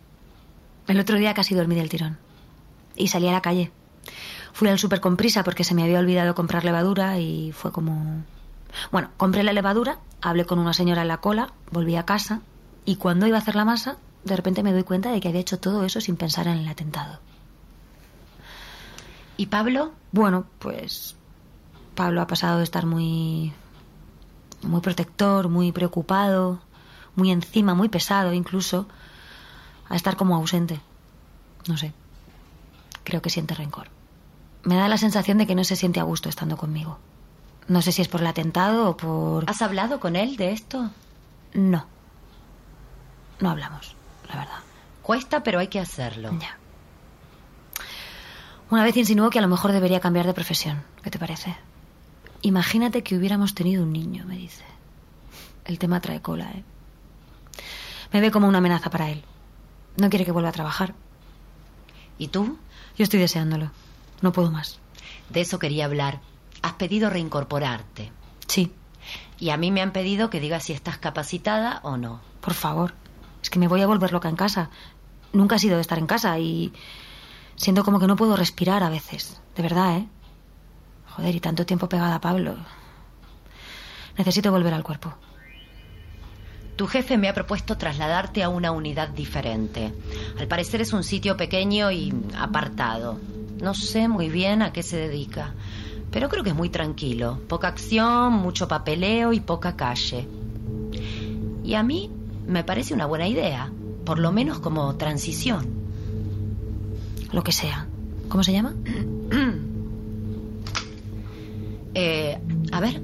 El 0.85 0.99
otro 0.99 1.17
día 1.17 1.33
casi 1.33 1.55
dormí 1.55 1.73
del 1.73 1.89
tirón. 1.89 2.19
Y 2.95 3.07
salí 3.07 3.27
a 3.27 3.31
la 3.31 3.41
calle. 3.41 3.71
Fui 4.53 4.69
al 4.69 4.77
súper 4.77 5.01
con 5.01 5.17
prisa 5.17 5.43
porque 5.43 5.63
se 5.63 5.73
me 5.73 5.81
había 5.81 5.97
olvidado 5.97 6.35
comprar 6.35 6.63
levadura 6.63 7.17
y 7.17 7.53
fue 7.53 7.71
como... 7.71 8.23
Bueno, 8.91 9.09
compré 9.17 9.41
la 9.41 9.51
levadura, 9.51 9.97
hablé 10.21 10.45
con 10.45 10.59
una 10.59 10.73
señora 10.73 11.01
en 11.01 11.07
la 11.07 11.21
cola, 11.21 11.53
volví 11.71 11.95
a 11.95 12.05
casa 12.05 12.41
y 12.85 12.97
cuando 12.97 13.25
iba 13.25 13.37
a 13.37 13.41
hacer 13.41 13.55
la 13.55 13.65
masa, 13.65 13.97
de 14.25 14.35
repente 14.35 14.61
me 14.61 14.73
doy 14.73 14.83
cuenta 14.83 15.11
de 15.11 15.21
que 15.21 15.29
había 15.29 15.41
hecho 15.41 15.57
todo 15.57 15.85
eso 15.85 15.99
sin 15.99 16.17
pensar 16.17 16.45
en 16.45 16.59
el 16.59 16.67
atentado. 16.67 17.19
¿Y 19.37 19.47
Pablo? 19.47 19.93
Bueno, 20.11 20.45
pues 20.59 21.15
Pablo 21.95 22.21
ha 22.21 22.27
pasado 22.27 22.57
de 22.57 22.63
estar 22.63 22.85
muy 22.85 23.53
muy 24.63 24.81
protector, 24.81 25.49
muy 25.49 25.71
preocupado, 25.71 26.59
muy 27.15 27.31
encima, 27.31 27.73
muy 27.73 27.89
pesado 27.89 28.33
incluso, 28.33 28.87
a 29.89 29.95
estar 29.95 30.15
como 30.15 30.35
ausente. 30.35 30.79
No 31.67 31.77
sé. 31.77 31.93
Creo 33.03 33.21
que 33.21 33.29
siente 33.29 33.55
rencor. 33.55 33.89
Me 34.63 34.75
da 34.75 34.87
la 34.87 34.97
sensación 34.97 35.37
de 35.37 35.47
que 35.47 35.55
no 35.55 35.63
se 35.63 35.75
siente 35.75 35.99
a 35.99 36.03
gusto 36.03 36.29
estando 36.29 36.57
conmigo. 36.57 36.99
No 37.67 37.81
sé 37.81 37.91
si 37.91 38.01
es 38.01 38.07
por 38.07 38.21
el 38.21 38.27
atentado 38.27 38.89
o 38.89 38.97
por... 38.97 39.49
¿Has 39.49 39.61
hablado 39.61 39.99
con 39.99 40.15
él 40.15 40.37
de 40.37 40.51
esto? 40.51 40.91
No. 41.53 41.85
No 43.39 43.49
hablamos, 43.49 43.95
la 44.29 44.35
verdad. 44.35 44.59
Cuesta, 45.01 45.41
pero 45.41 45.59
hay 45.59 45.67
que 45.67 45.79
hacerlo. 45.79 46.31
Ya. 46.39 46.57
Una 48.69 48.83
vez 48.83 48.95
insinuó 48.97 49.29
que 49.29 49.39
a 49.39 49.41
lo 49.41 49.47
mejor 49.47 49.71
debería 49.71 49.99
cambiar 49.99 50.27
de 50.27 50.33
profesión. 50.33 50.83
¿Qué 51.03 51.09
te 51.09 51.19
parece? 51.19 51.57
Imagínate 52.41 53.03
que 53.03 53.15
hubiéramos 53.15 53.53
tenido 53.53 53.83
un 53.83 53.93
niño, 53.93 54.25
me 54.25 54.35
dice. 54.35 54.63
El 55.65 55.77
tema 55.77 56.01
trae 56.01 56.21
cola, 56.21 56.49
¿eh? 56.51 56.63
Me 58.11 58.19
ve 58.19 58.31
como 58.31 58.47
una 58.47 58.57
amenaza 58.57 58.89
para 58.89 59.09
él. 59.09 59.23
No 59.97 60.09
quiere 60.09 60.25
que 60.25 60.31
vuelva 60.31 60.49
a 60.49 60.53
trabajar. 60.53 60.95
¿Y 62.17 62.27
tú? 62.27 62.57
Yo 62.97 63.03
estoy 63.03 63.19
deseándolo. 63.19 63.71
No 64.21 64.31
puedo 64.31 64.51
más. 64.51 64.79
De 65.29 65.41
eso 65.41 65.59
quería 65.59 65.85
hablar. 65.85 66.19
Has 66.61 66.73
pedido 66.73 67.09
reincorporarte. 67.09 68.11
Sí. 68.47 68.71
Y 69.39 69.49
a 69.49 69.57
mí 69.57 69.71
me 69.71 69.81
han 69.81 69.91
pedido 69.91 70.29
que 70.29 70.39
diga 70.39 70.59
si 70.59 70.73
estás 70.73 70.97
capacitada 70.97 71.79
o 71.83 71.97
no. 71.97 72.21
Por 72.41 72.53
favor. 72.53 72.93
Es 73.41 73.49
que 73.49 73.59
me 73.59 73.67
voy 73.67 73.81
a 73.81 73.87
volver 73.87 74.11
loca 74.11 74.29
en 74.29 74.35
casa. 74.35 74.69
Nunca 75.33 75.55
he 75.55 75.59
sido 75.59 75.75
de 75.75 75.81
estar 75.81 75.97
en 75.97 76.07
casa 76.07 76.37
y 76.37 76.73
siento 77.55 77.83
como 77.83 77.99
que 77.99 78.07
no 78.07 78.15
puedo 78.15 78.35
respirar 78.35 78.83
a 78.83 78.89
veces. 78.89 79.39
De 79.55 79.63
verdad, 79.63 79.97
¿eh? 79.97 80.07
Joder, 81.15 81.35
y 81.35 81.39
tanto 81.39 81.65
tiempo 81.65 81.89
pegada 81.89 82.15
a 82.15 82.21
Pablo. 82.21 82.55
Necesito 84.17 84.51
volver 84.51 84.73
al 84.73 84.83
cuerpo. 84.83 85.13
Tu 86.75 86.87
jefe 86.87 87.17
me 87.17 87.27
ha 87.27 87.33
propuesto 87.33 87.77
trasladarte 87.77 88.43
a 88.43 88.49
una 88.49 88.71
unidad 88.71 89.09
diferente. 89.09 89.93
Al 90.39 90.47
parecer 90.47 90.81
es 90.81 90.93
un 90.93 91.03
sitio 91.03 91.37
pequeño 91.37 91.91
y 91.91 92.13
apartado. 92.37 93.19
No 93.61 93.73
sé 93.73 94.07
muy 94.07 94.29
bien 94.29 94.61
a 94.61 94.73
qué 94.73 94.81
se 94.81 94.97
dedica, 94.97 95.53
pero 96.11 96.29
creo 96.29 96.43
que 96.43 96.49
es 96.49 96.55
muy 96.55 96.69
tranquilo. 96.69 97.39
Poca 97.47 97.67
acción, 97.67 98.33
mucho 98.33 98.67
papeleo 98.67 99.33
y 99.33 99.41
poca 99.41 99.75
calle. 99.75 100.27
Y 101.63 101.75
a 101.75 101.83
mí 101.83 102.09
me 102.47 102.63
parece 102.63 102.93
una 102.93 103.05
buena 103.05 103.27
idea, 103.27 103.71
por 104.05 104.17
lo 104.17 104.31
menos 104.31 104.59
como 104.59 104.95
transición. 104.95 105.69
Lo 107.31 107.43
que 107.43 107.51
sea. 107.51 107.87
¿Cómo 108.27 108.43
se 108.43 108.53
llama? 108.53 108.73
ver. 112.81 113.01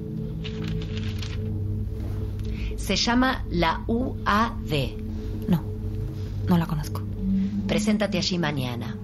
Se 2.78 2.96
llama 2.96 3.44
la 3.50 3.84
UAD. 3.88 4.74
No, 5.48 5.64
no 6.48 6.58
la 6.58 6.66
conozco. 6.66 7.02
Preséntate 7.68 8.18
allí 8.18 8.38
mañana. 8.38 8.96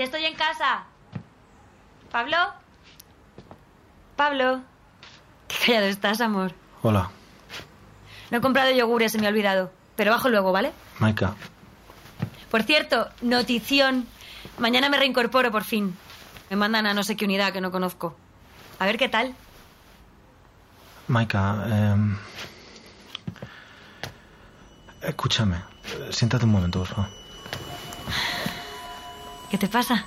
Ya 0.00 0.04
estoy 0.04 0.24
en 0.24 0.34
casa. 0.34 0.84
¿Pablo? 2.10 2.38
Pablo. 4.16 4.62
Qué 5.46 5.56
callado 5.66 5.88
estás, 6.00 6.20
amor. 6.22 6.54
Hola, 6.82 7.10
No 8.30 8.38
he 8.38 8.40
comprado 8.40 8.70
yogures, 8.70 9.12
se 9.12 9.18
me 9.18 9.26
ha 9.26 9.30
olvidado. 9.30 9.70
Pero 9.96 10.12
bajo 10.12 10.30
luego, 10.30 10.50
¿vale? 10.50 10.72
Maika. 10.98 11.34
Por 12.50 12.62
cierto, 12.62 13.08
notición. 13.20 14.06
Mañana 14.58 14.88
me 14.88 14.96
reincorporo 14.96 15.50
por 15.50 15.62
fin. 15.64 15.94
Me 16.48 16.56
mandan 16.56 16.86
a 16.86 16.94
no 16.94 17.02
sé 17.02 17.16
qué 17.16 17.26
unidad 17.26 17.52
que 17.52 17.60
no 17.60 17.70
conozco. 17.70 18.16
A 18.78 18.86
ver 18.86 18.96
qué 18.96 19.10
tal. 19.10 19.34
Maika, 21.08 21.66
em, 21.68 22.16
escúchame. 25.02 25.56
Siéntate 26.10 26.46
un 26.46 26.52
momento, 26.52 26.78
por 26.78 26.88
favor. 26.88 27.10
¿Qué 29.50 29.58
te 29.58 29.68
pasa? 29.68 30.06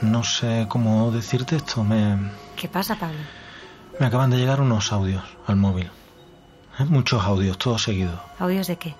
No 0.00 0.24
sé 0.24 0.66
cómo 0.68 1.12
decirte 1.12 1.56
esto. 1.56 1.84
Me, 1.84 2.16
¿Qué 2.56 2.68
pasa, 2.68 2.96
Pablo? 2.96 3.20
Me 3.98 4.06
acaban 4.06 4.30
de 4.30 4.38
llegar 4.38 4.60
unos 4.60 4.92
audios 4.92 5.22
al 5.46 5.56
móvil. 5.56 5.90
¿Eh? 6.78 6.84
Muchos 6.84 7.22
audios, 7.24 7.58
todos 7.58 7.82
seguidos. 7.82 8.18
¿Audios 8.38 8.66
de 8.66 8.76
qué? 8.76 8.94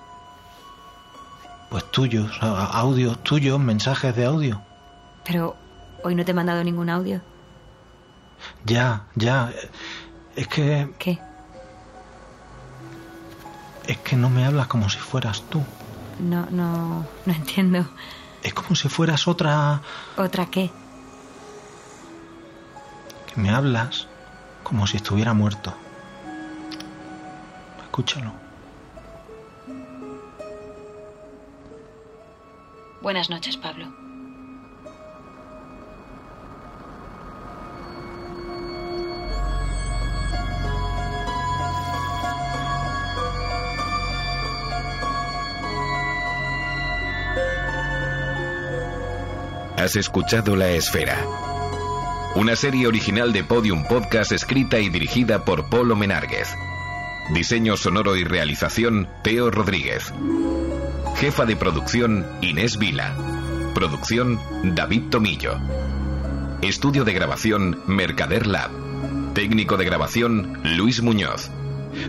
Pues 1.69 1.89
tuyos, 1.91 2.31
audios 2.41 3.21
tuyos, 3.23 3.59
mensajes 3.59 4.15
de 4.15 4.25
audio. 4.25 4.61
Pero 5.23 5.55
hoy 6.03 6.13
no 6.13 6.23
te 6.23 6.31
he 6.31 6.33
mandado 6.33 6.63
ningún 6.63 6.89
audio. 6.89 7.21
Ya, 8.65 9.05
ya. 9.15 9.51
Es 10.35 10.47
que... 10.47 10.93
¿Qué? 10.99 11.19
Es 13.87 13.97
que 13.97 14.15
no 14.15 14.29
me 14.29 14.45
hablas 14.45 14.67
como 14.67 14.89
si 14.89 14.99
fueras 14.99 15.41
tú. 15.49 15.63
No, 16.19 16.45
no, 16.51 17.05
no 17.25 17.33
entiendo. 17.33 17.87
Es 18.43 18.53
como 18.53 18.75
si 18.75 18.87
fueras 18.89 19.27
otra... 19.27 19.81
¿Otra 20.15 20.45
qué? 20.45 20.69
Que 23.33 23.41
me 23.41 23.49
hablas 23.49 24.07
como 24.73 24.87
si 24.87 24.97
estuviera 24.97 25.35
muerto. 25.35 25.71
Escúchalo. 27.83 28.33
Buenas 32.99 33.29
noches, 33.29 33.55
Pablo. 33.55 33.85
Has 49.77 49.95
escuchado 49.97 50.55
La 50.55 50.71
Esfera. 50.71 51.52
Una 52.35 52.55
serie 52.55 52.87
original 52.87 53.31
de 53.31 53.43
Podium 53.43 53.83
Podcast 53.83 54.31
escrita 54.31 54.79
y 54.79 54.89
dirigida 54.89 55.45
por 55.45 55.69
Polo 55.69 55.95
Menárguez. 55.95 56.47
Diseño 57.31 57.77
sonoro 57.77 58.15
y 58.15 58.23
realización 58.23 59.07
Teo 59.23 59.51
Rodríguez. 59.51 60.11
Jefa 61.17 61.45
de 61.45 61.55
producción 61.55 62.25
Inés 62.41 62.79
Vila. 62.79 63.15
Producción 63.75 64.39
David 64.63 65.09
Tomillo. 65.11 65.59
Estudio 66.63 67.03
de 67.03 67.13
grabación 67.13 67.83
Mercader 67.85 68.47
Lab. 68.47 68.71
Técnico 69.35 69.77
de 69.77 69.85
grabación 69.85 70.59
Luis 70.75 71.03
Muñoz. 71.03 71.51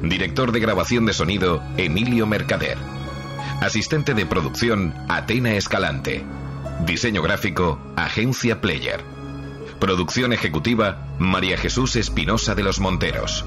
Director 0.02 0.52
de 0.52 0.60
grabación 0.60 1.04
de 1.04 1.12
sonido 1.12 1.62
Emilio 1.76 2.26
Mercader. 2.26 2.78
Asistente 3.60 4.14
de 4.14 4.24
producción 4.24 4.94
Atena 5.10 5.52
Escalante. 5.52 6.24
Diseño 6.86 7.20
gráfico 7.20 7.78
Agencia 7.94 8.62
Player. 8.62 9.04
Producción 9.80 10.32
ejecutiva 10.32 11.06
María 11.18 11.56
Jesús 11.58 11.96
Espinosa 11.96 12.54
de 12.54 12.62
los 12.62 12.80
Monteros. 12.80 13.44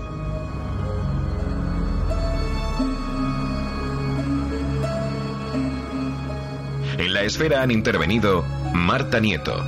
En 6.98 7.14
la 7.14 7.22
esfera 7.24 7.62
han 7.62 7.72
intervenido 7.72 8.44
Marta 8.74 9.20
Nieto, 9.20 9.64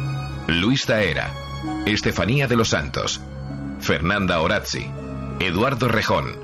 Luis 0.48 0.86
Taera, 0.86 1.32
Estefanía 1.86 2.48
de 2.48 2.56
los 2.56 2.70
Santos, 2.70 3.22
Fernanda 3.80 4.40
Orazzi, 4.40 4.90
Eduardo 5.40 5.88
Rejón, 5.88 6.36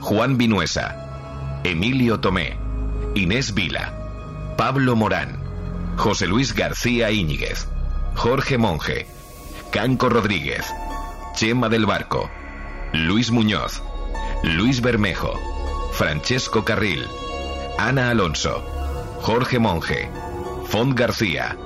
Juan 0.00 0.36
Vinuesa, 0.38 1.60
Emilio 1.64 2.20
Tomé, 2.20 2.56
Inés 3.14 3.54
Vila, 3.54 4.54
Pablo 4.56 4.96
Morán, 4.96 5.38
José 5.96 6.26
Luis 6.26 6.54
García 6.54 7.10
Íñiguez, 7.10 7.68
Jorge 8.14 8.58
Monge, 8.58 9.06
Canco 9.72 10.10
Rodríguez, 10.10 10.66
Chema 11.34 11.70
del 11.70 11.86
Barco, 11.86 12.30
Luis 12.92 13.30
Muñoz, 13.30 13.82
Luis 14.42 14.82
Bermejo, 14.82 15.32
Francesco 15.92 16.62
Carril, 16.62 17.06
Ana 17.78 18.10
Alonso, 18.10 18.62
Jorge 19.22 19.58
Monge, 19.58 20.10
Font 20.66 20.94
García, 20.94 21.56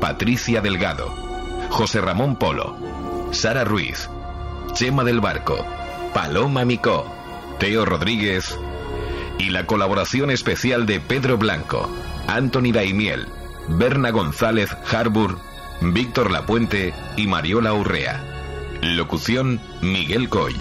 Patricia 0.00 0.60
Delgado, 0.60 1.14
José 1.70 2.00
Ramón 2.00 2.34
Polo, 2.34 2.76
Sara 3.30 3.62
Ruiz, 3.62 4.10
Chema 4.72 5.04
del 5.04 5.20
Barco, 5.20 5.64
Paloma 6.12 6.64
Micó, 6.64 7.06
Teo 7.60 7.84
Rodríguez 7.84 8.58
y 9.38 9.50
la 9.50 9.66
colaboración 9.66 10.32
especial 10.32 10.84
de 10.84 10.98
Pedro 10.98 11.38
Blanco, 11.38 11.88
Anthony 12.26 12.72
Daimiel, 12.72 13.28
Berna 13.68 14.10
González 14.10 14.76
Harbour, 14.90 15.38
Víctor 15.90 16.30
Lapuente 16.30 16.94
y 17.16 17.26
Mariola 17.26 17.74
Urrea. 17.74 18.22
Locución 18.82 19.60
Miguel 19.80 20.28
Coy. 20.28 20.54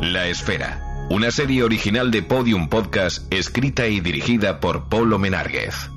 La 0.00 0.26
Esfera, 0.26 1.06
una 1.10 1.30
serie 1.30 1.62
original 1.62 2.10
de 2.10 2.22
Podium 2.22 2.68
Podcast 2.68 3.30
escrita 3.32 3.86
y 3.86 4.00
dirigida 4.00 4.60
por 4.60 4.88
Polo 4.88 5.18
Menárguez. 5.18 5.90